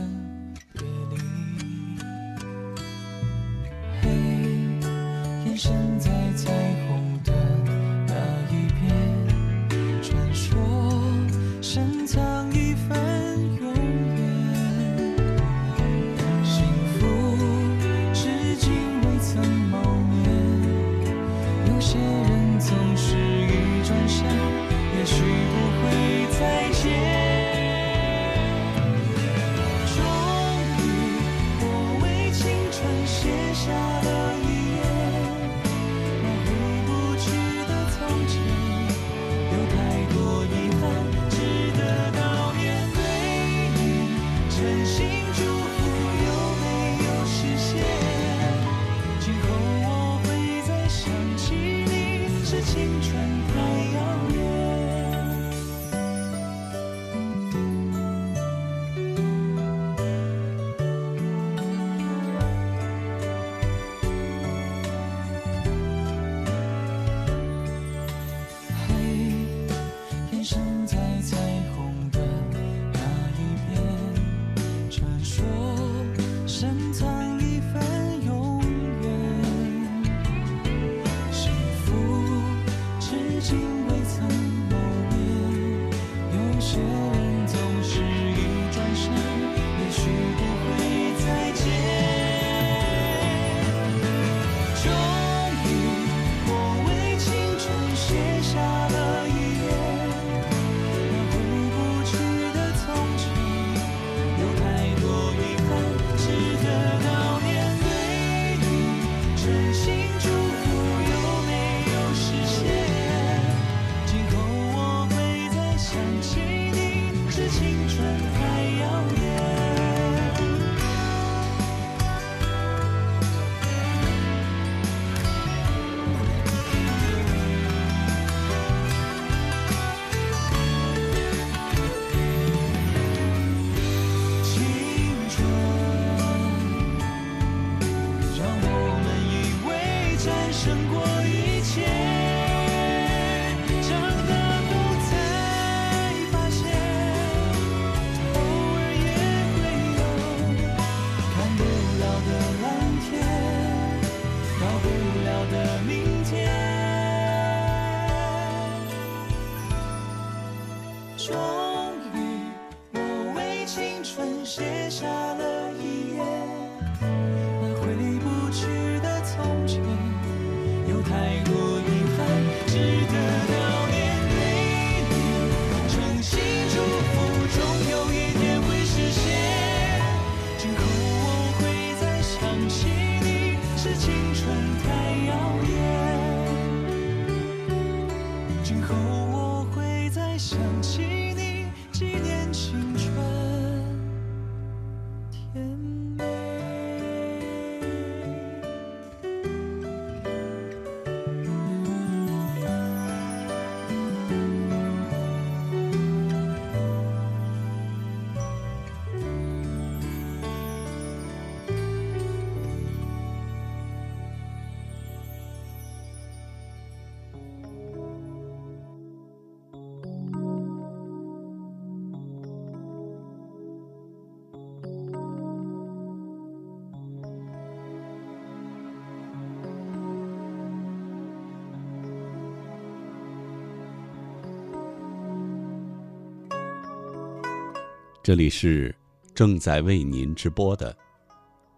[238.24, 238.92] 这里是
[239.34, 240.96] 正在为您直播的，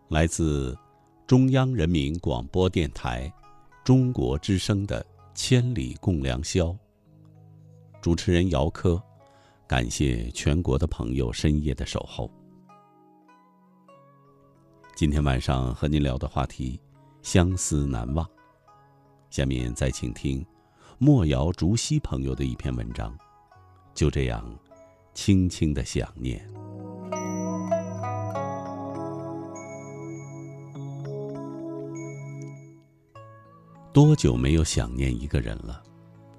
[0.06, 0.78] 来自
[1.26, 3.28] 中央人民广播电台
[3.82, 5.02] 中国之声的
[5.34, 6.66] 《千里共良宵》。
[8.00, 9.02] 主持人姚科，
[9.66, 12.30] 感谢全国的朋友深夜的守候。
[14.94, 16.80] 今天晚上和您聊的话题，
[17.22, 18.24] 相思难忘。
[19.30, 20.46] 下面再请听
[20.96, 23.18] 莫瑶竹溪朋友的一篇文章，
[23.94, 24.48] 就这样。
[25.16, 26.46] 轻轻的想念。
[33.94, 35.82] 多久没有想念一个人了？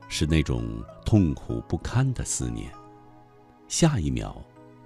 [0.08, 0.64] 是那种
[1.04, 2.72] 痛苦不堪的思念，
[3.68, 4.40] 下一秒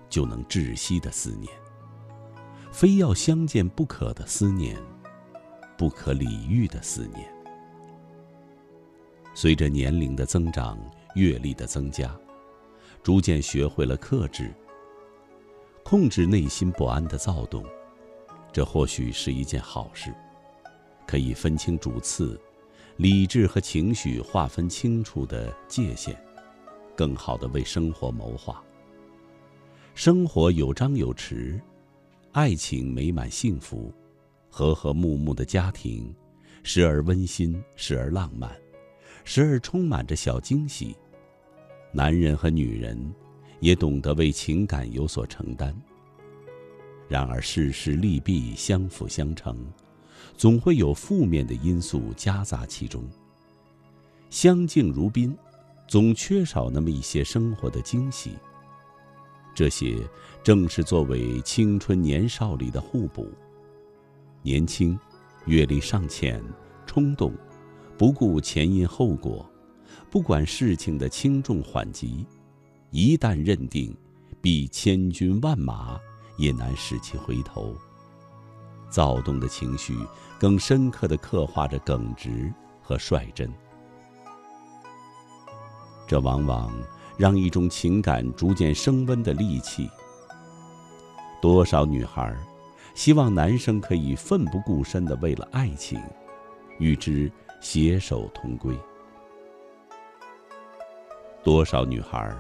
[0.10, 1.54] 就能窒息的思念，
[2.72, 4.78] 非要相见不可的思念，
[5.78, 7.30] 不可理喻的思念。
[9.34, 10.80] 随着年龄的增长，
[11.14, 12.18] 阅历的增加。
[13.04, 14.54] 逐渐学会了克制、
[15.84, 17.66] 控制内心不安的躁动，
[18.52, 20.14] 这或许是一件好事，
[21.08, 22.40] 可以分清主次，
[22.98, 26.16] 理智和情绪划分清楚的界限，
[26.96, 28.64] 更好的为生活谋划。
[29.96, 31.60] 生活有张有弛，
[32.34, 33.92] 爱情美满幸福，
[34.50, 36.14] 和和睦睦的家庭，
[36.62, 38.56] 时而温馨，时而浪漫，
[39.24, 40.96] 时而充满着小惊喜。
[41.94, 43.14] 男人和女人，
[43.60, 45.76] 也懂得为情感有所承担。
[47.10, 49.58] 然而，事事利弊相辅相成，
[50.38, 53.04] 总会有负面的因素夹杂其中。
[54.30, 55.38] 相敬如宾，
[55.86, 58.32] 总缺少那么一些生活的惊喜。
[59.54, 59.98] 这些
[60.42, 63.30] 正是作为青春年少里的互补。
[64.42, 64.98] 年轻，
[65.46, 66.42] 阅历尚浅，
[66.86, 67.34] 冲动，
[67.98, 69.46] 不顾前因后果。
[70.12, 72.28] 不管事情的轻重缓急，
[72.90, 73.96] 一旦认定，
[74.42, 75.98] 必千军万马
[76.38, 77.74] 也难使其回头。
[78.90, 79.98] 躁动的情绪
[80.38, 83.50] 更深刻地刻画着耿直和率真，
[86.06, 86.70] 这往往
[87.18, 89.90] 让一种情感逐渐升温的利器。
[91.42, 92.36] 多少女孩
[92.94, 95.98] 希望男生可以奋不顾身地为了爱情，
[96.80, 97.32] 与之
[97.62, 98.78] 携手同归。
[101.44, 102.36] 多少女孩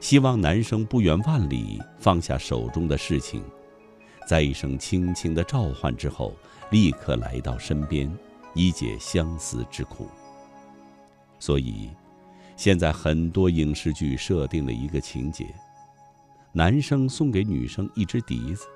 [0.00, 3.42] 希望男生不远万里放下手中的事情，
[4.26, 6.34] 在一声轻轻的召唤之后，
[6.70, 8.10] 立刻来到身边，
[8.54, 10.08] 以解相思之苦。
[11.38, 11.90] 所以，
[12.56, 15.46] 现在很多影视剧设定了一个情节：
[16.52, 18.66] 男生送给女生一支笛子，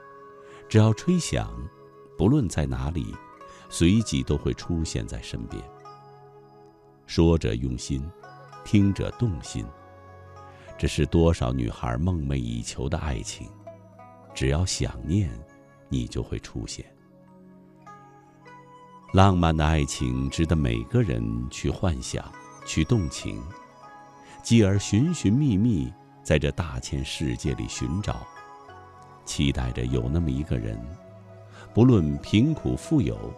[0.69, 1.51] 只要吹响，
[2.17, 3.15] 不论在哪里，
[3.69, 5.63] 随即都会出现在身边。
[7.07, 8.03] 说者用心。
[8.71, 9.65] 听者动心，
[10.77, 13.49] 这是多少女孩梦寐以求的爱情。
[14.35, 15.31] 只要想念，
[15.89, 16.85] 你就会出现。
[19.15, 22.23] 浪漫的爱情值得每个人去幻想、
[22.67, 23.43] 去动情，
[24.43, 25.91] 继而寻寻觅觅，
[26.23, 28.27] 在这大千世界里寻找，
[29.25, 30.79] 期待着有那么一个人，
[31.73, 33.33] 不论贫苦富有，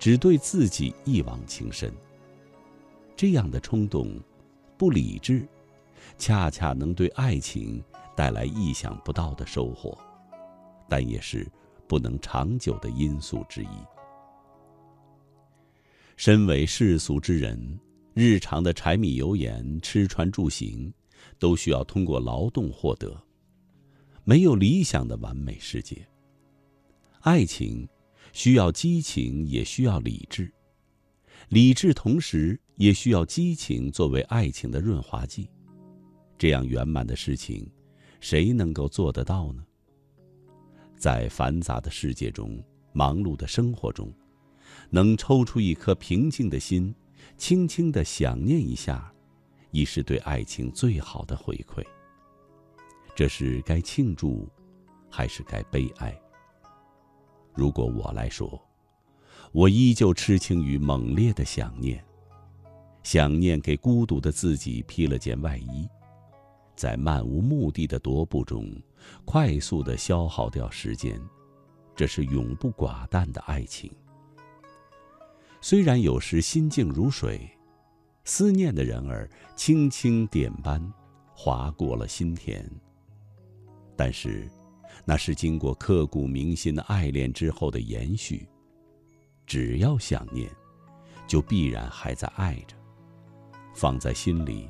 [0.00, 1.94] 只对自己一往情深。
[3.14, 4.20] 这样的冲动。
[4.76, 5.46] 不理智，
[6.18, 7.82] 恰恰能对爱情
[8.16, 9.96] 带来意想不到的收获，
[10.88, 11.46] 但也是
[11.88, 13.68] 不能长久的因素之一。
[16.16, 17.78] 身为世俗之人，
[18.14, 20.92] 日常的柴米油盐、吃穿住行，
[21.38, 23.20] 都需要通过劳动获得。
[24.22, 26.06] 没有理想的完美世界。
[27.20, 27.88] 爱情
[28.32, 30.52] 需要激情，也需要理智。
[31.54, 35.48] 理智同时也需要激情作为爱情的润滑剂。
[36.36, 37.70] 这样圆满的事情，
[38.18, 39.64] 谁能够做得到呢？
[40.96, 42.60] 在繁杂的世界中，
[42.92, 44.12] 忙碌的生活中，
[44.90, 46.92] 能抽出一颗平静的心，
[47.36, 49.14] 轻轻的想念一下，
[49.70, 51.84] 已是对爱情最好的回馈。
[53.14, 54.50] 这是该庆祝，
[55.08, 56.20] 还是该悲哀？
[57.54, 58.60] 如果我来说，
[59.54, 62.04] 我依旧痴情于猛烈的想念，
[63.04, 65.88] 想念给孤独的自己披了件外衣，
[66.74, 68.68] 在漫无目的的踱步中，
[69.24, 71.16] 快速的消耗掉时间，
[71.94, 73.88] 这是永不寡淡的爱情。
[75.60, 77.48] 虽然有时心静如水，
[78.24, 80.84] 思念的人儿轻轻点斑，
[81.32, 82.68] 划过了心田。
[83.94, 84.50] 但是，
[85.04, 88.48] 那是经过刻骨铭心的爱恋之后的延续。
[89.46, 90.50] 只要想念，
[91.26, 92.74] 就必然还在爱着，
[93.74, 94.68] 放在心里，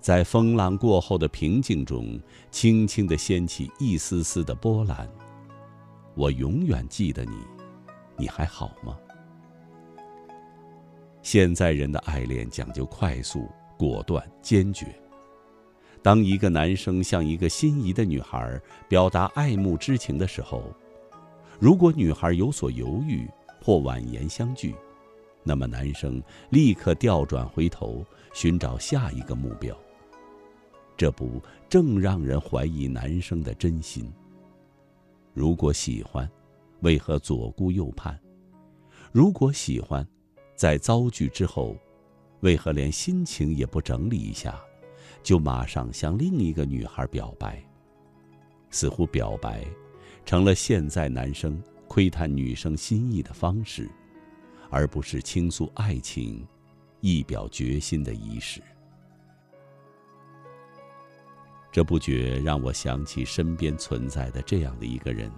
[0.00, 5.08] 在风浪过后的平静中，轻轻地掀起一丝丝的波澜。
[6.14, 7.36] 我永远记得你，
[8.16, 8.96] 你还好吗？
[11.22, 14.86] 现在人的爱恋讲究快速、果断、坚决。
[16.02, 18.58] 当一个男生向一个心仪的女孩
[18.88, 20.62] 表达爱慕之情的时候，
[21.58, 23.28] 如果女孩有所犹豫
[23.62, 24.74] 或婉言相拒，
[25.42, 29.76] 那么男生立刻调转回头寻找下一个目标。
[30.96, 34.12] 这不正让人怀疑男生的真心？
[35.32, 36.28] 如果喜欢，
[36.80, 38.18] 为何左顾右盼？
[39.12, 40.06] 如果喜欢，
[40.54, 41.76] 在遭拒之后，
[42.40, 44.60] 为何连心情也不整理一下？
[45.22, 47.62] 就马上向另一个女孩表白，
[48.70, 49.64] 似乎表白
[50.24, 51.62] 成了现在男生
[51.92, 53.90] 窥探女生心意的方式，
[54.70, 56.46] 而不是倾诉爱情、
[57.00, 58.62] 一表决心的仪式。
[61.72, 65.28] 这不觉让我想起身边存在的这样的一个人：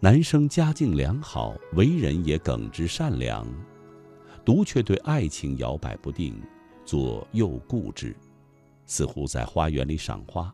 [0.00, 3.46] 男生家境良好，为人也耿直善良，
[4.44, 6.42] 独却对爱情摇摆不定。
[6.84, 8.16] 左右固执，
[8.84, 10.52] 似乎在花园里赏花，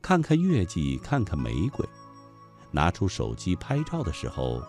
[0.00, 1.84] 看看月季，看看玫瑰。
[2.70, 4.62] 拿出手机拍照的时候，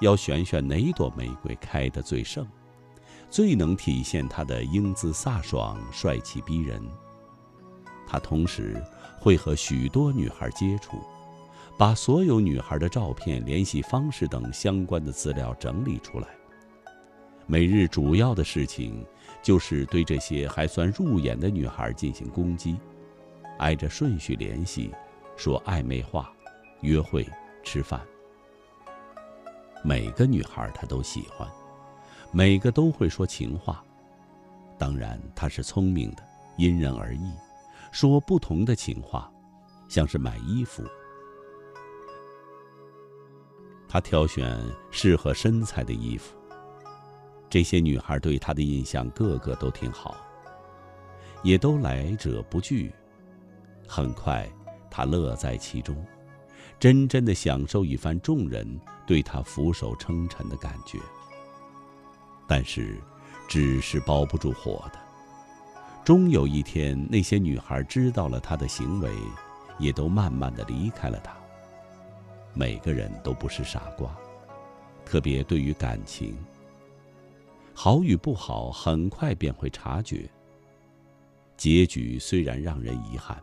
[0.00, 2.46] 要选选哪朵玫瑰开得最盛，
[3.30, 6.82] 最能体现他的英姿飒爽、帅气逼人。
[8.06, 8.82] 他同时
[9.18, 10.98] 会和许多女孩接触，
[11.78, 16.28] 把所有女孩的照片、联系方式等相关的资料整理出来。
[17.46, 19.04] 每日主要的事情。
[19.42, 22.78] 就是对这些还算入眼的女孩进行攻击，
[23.58, 24.90] 挨着顺序联系，
[25.36, 26.32] 说暧昧话，
[26.84, 27.26] 约会、
[27.62, 27.98] 吃饭。
[29.82, 31.48] 每个女孩他都喜欢，
[32.30, 33.82] 每个都会说情话。
[34.78, 36.22] 当然他是聪明的，
[36.58, 37.32] 因人而异，
[37.90, 39.32] 说不同的情话，
[39.88, 40.84] 像是买衣服，
[43.88, 46.36] 他挑选适合身材的衣服。
[47.48, 50.16] 这些女孩对他的印象个个都挺好，
[51.42, 52.92] 也都来者不拒。
[53.88, 54.46] 很快，
[54.90, 55.96] 他乐在其中，
[56.78, 58.66] 真真的享受一番众人
[59.06, 60.98] 对他俯首称臣的感觉。
[62.46, 63.00] 但是，
[63.48, 64.98] 纸是包不住火的，
[66.04, 69.10] 终有一天，那些女孩知道了他的行为，
[69.78, 71.34] 也都慢慢的离开了他。
[72.52, 74.14] 每个人都不是傻瓜，
[75.04, 76.36] 特别对于感情。
[77.72, 80.28] 好与不好，很快便会察觉。
[81.56, 83.42] 结局虽然让人遗憾，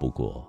[0.00, 0.48] 不过，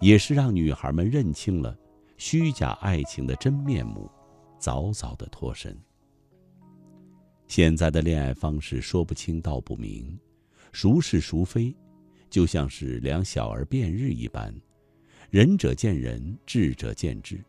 [0.00, 1.76] 也是让女孩们认清了
[2.16, 4.10] 虚假爱情的真面目，
[4.58, 5.76] 早早的脱身。
[7.46, 10.18] 现在的恋爱方式说不清道不明，
[10.72, 11.74] 孰是孰非，
[12.28, 14.54] 就像是两小儿辩日一般，
[15.30, 17.42] 仁者见仁，智者见智。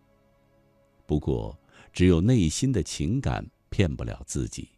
[1.05, 1.57] 不过，
[1.91, 4.69] 只有内心的情感骗不了自己。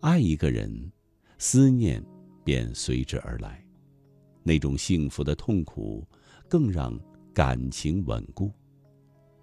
[0.00, 0.92] 爱一个人，
[1.38, 2.04] 思念
[2.44, 3.64] 便随之而来，
[4.42, 6.06] 那种幸福的痛苦，
[6.54, 6.96] 更让
[7.34, 8.48] 感情稳固。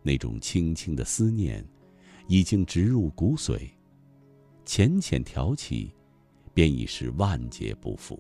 [0.02, 1.62] 那种轻轻的思念，
[2.30, 3.70] 已经植入骨髓，
[4.64, 5.94] 浅浅挑起，
[6.54, 8.18] 便已是万劫不复。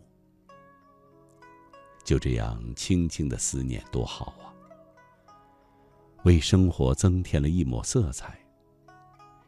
[2.03, 4.51] 就这样轻轻的思念，多好啊！
[6.25, 8.37] 为生活增添了一抹色彩。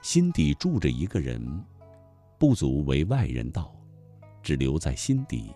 [0.01, 1.65] 心底住着一个人。
[2.39, 3.75] 不足为外人道，
[4.41, 5.53] 只留在心底，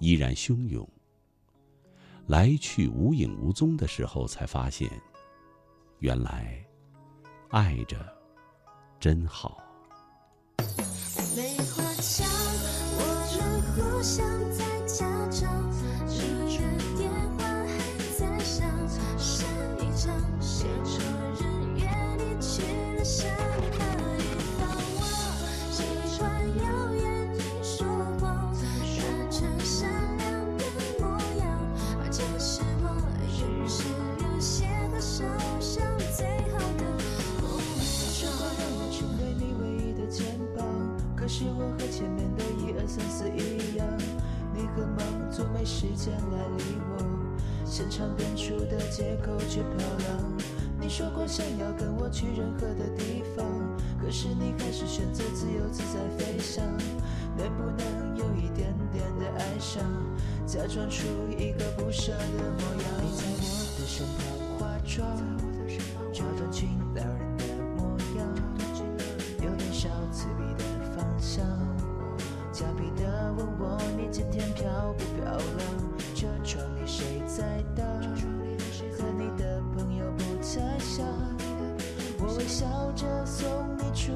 [0.00, 0.84] 依然汹涌。
[2.26, 4.90] 来去无影无踪的时候，才发现，
[5.98, 6.64] 原来
[7.50, 7.96] 爱着
[8.98, 9.58] 真好。
[11.36, 12.26] 梅花香，
[12.96, 13.00] 我
[13.36, 14.24] 们互相
[45.64, 47.02] 没时间来理我。
[47.64, 50.08] 现场编出的借口却漂亮。
[50.78, 53.46] 你说过想要跟我去任何的地方，
[53.98, 56.62] 可是你还是选择自由自在飞翔。
[57.34, 59.82] 能不能有一点点的哀伤，
[60.46, 62.84] 假装出一个不舍的模样？
[63.00, 64.20] 你在我的身旁
[64.58, 65.08] 化妆，
[66.12, 68.28] 这段情撩人的模样，
[69.42, 70.64] 有点小刺鼻的
[70.94, 71.42] 芳香。
[72.52, 73.80] 假皮的问我
[74.14, 75.68] 今天漂不漂亮？
[76.14, 77.42] 车窗里谁在
[77.74, 77.82] 打？
[78.96, 81.04] 和你的朋友不太像。
[82.20, 83.44] 我微笑着送
[83.76, 84.12] 你出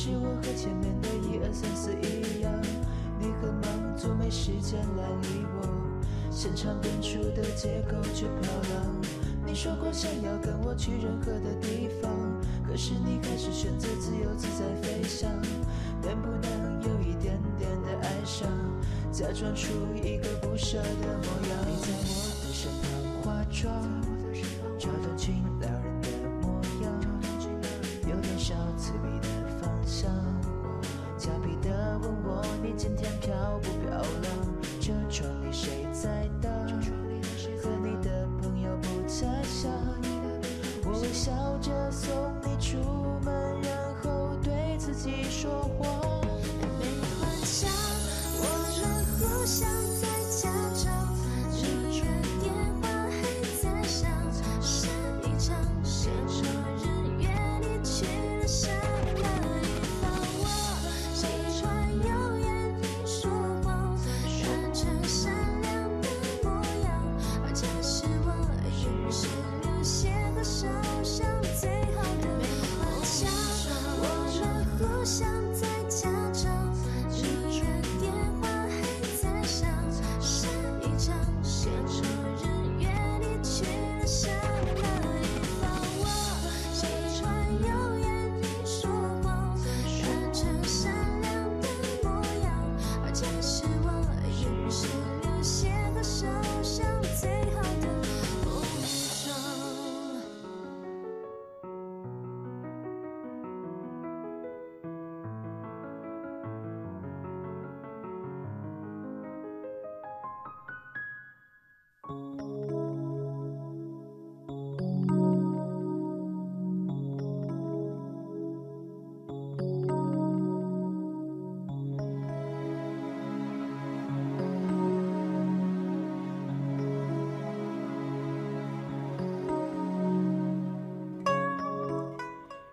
[0.00, 2.54] 是我和前面的一二三四一样，
[3.18, 5.66] 你很忙，总没时间来理我。
[6.30, 8.86] 现场演出的借口却漂亮。
[9.44, 12.08] 你说过想要跟我去任何的地方，
[12.64, 15.28] 可是你还是选择自由自在飞翔。
[16.06, 18.48] 能不能有一点点的哀伤，
[19.10, 19.66] 假装出
[19.96, 21.58] 一个不舍的模样？
[21.66, 22.86] 你在我的身旁
[23.24, 23.74] 化妆，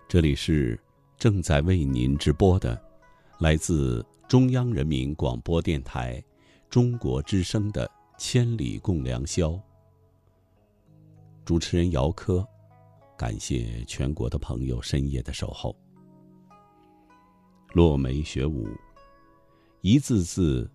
[0.08, 0.78] 这里是
[1.18, 2.80] 正在为您直播的，
[3.40, 6.22] 来自中央人民广播电台
[6.70, 7.84] 中国之声的
[8.16, 9.48] 《千里共良宵》。
[11.44, 12.46] 主持人姚科，
[13.18, 15.76] 感谢全国的朋友深夜的守候。
[17.72, 18.68] 落梅学舞，
[19.80, 20.70] 一字字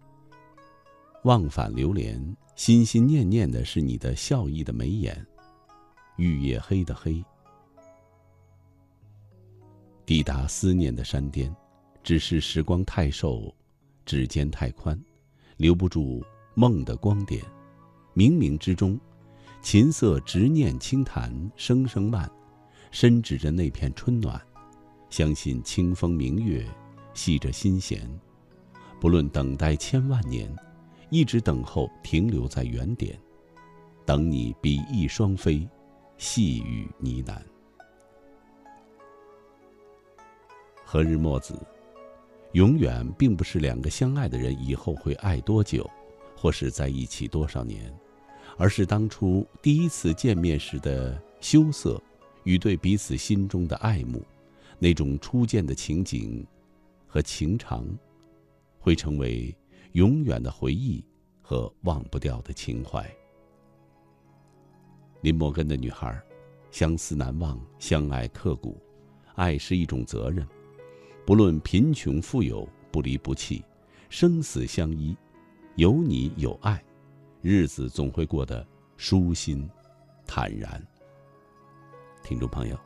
[1.24, 2.22] 忘返流连，
[2.58, 5.26] 心心念念的是你的笑意的眉眼，
[6.18, 7.24] 玉叶黑的黑。
[10.12, 11.56] 抵达思念的山巅，
[12.04, 13.50] 只是时光太瘦，
[14.06, 15.02] 指尖太宽，
[15.56, 16.22] 留不住
[16.54, 17.42] 梦的光点。
[18.14, 19.00] 冥冥之中，
[19.62, 22.30] 琴瑟执念轻弹，声声慢，
[22.92, 24.38] 深指着那片春暖。
[25.10, 26.68] 相信清风明月，
[27.14, 28.06] 系着心弦。
[29.00, 30.54] 不论等待千万年，
[31.10, 33.18] 一直等候停留在原点，
[34.06, 35.66] 等你比翼双飞，
[36.18, 37.42] 细雨呢喃。
[40.94, 41.58] 何日墨子，
[42.52, 45.90] 永远并不是两个相爱的人以后会爱多久，
[46.36, 47.98] 或是在一起多少年，
[48.58, 51.98] 而是当初第一次见面时的羞涩，
[52.44, 54.22] 与对彼此心中的爱慕，
[54.80, 56.46] 那种初见的情景
[57.08, 57.88] 和情长，
[58.78, 59.56] 会成为
[59.94, 61.02] 永远的回忆
[61.42, 63.10] 和忘不掉的情怀。
[65.22, 66.22] 林摩根的女孩，
[66.70, 68.78] 相思难忘，相爱刻骨，
[69.36, 70.46] 爱是一种责任。
[71.26, 73.64] 不论贫穷富有，不离不弃，
[74.10, 75.16] 生死相依，
[75.76, 76.84] 有你有爱，
[77.42, 78.66] 日子总会过得
[78.98, 79.70] 舒心、
[80.26, 80.86] 坦然。
[82.24, 82.78] 听众朋友，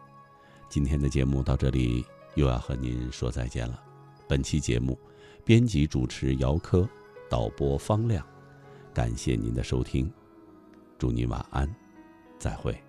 [0.69, 2.05] 今天的节目到这里
[2.35, 3.81] 又要和您说再见了。
[4.27, 4.99] 本期节目，
[5.43, 6.87] 编辑主持姚科，
[7.29, 8.25] 导播方亮，
[8.93, 10.11] 感谢您的收听，
[10.97, 11.73] 祝您晚安，
[12.37, 12.84] 再会。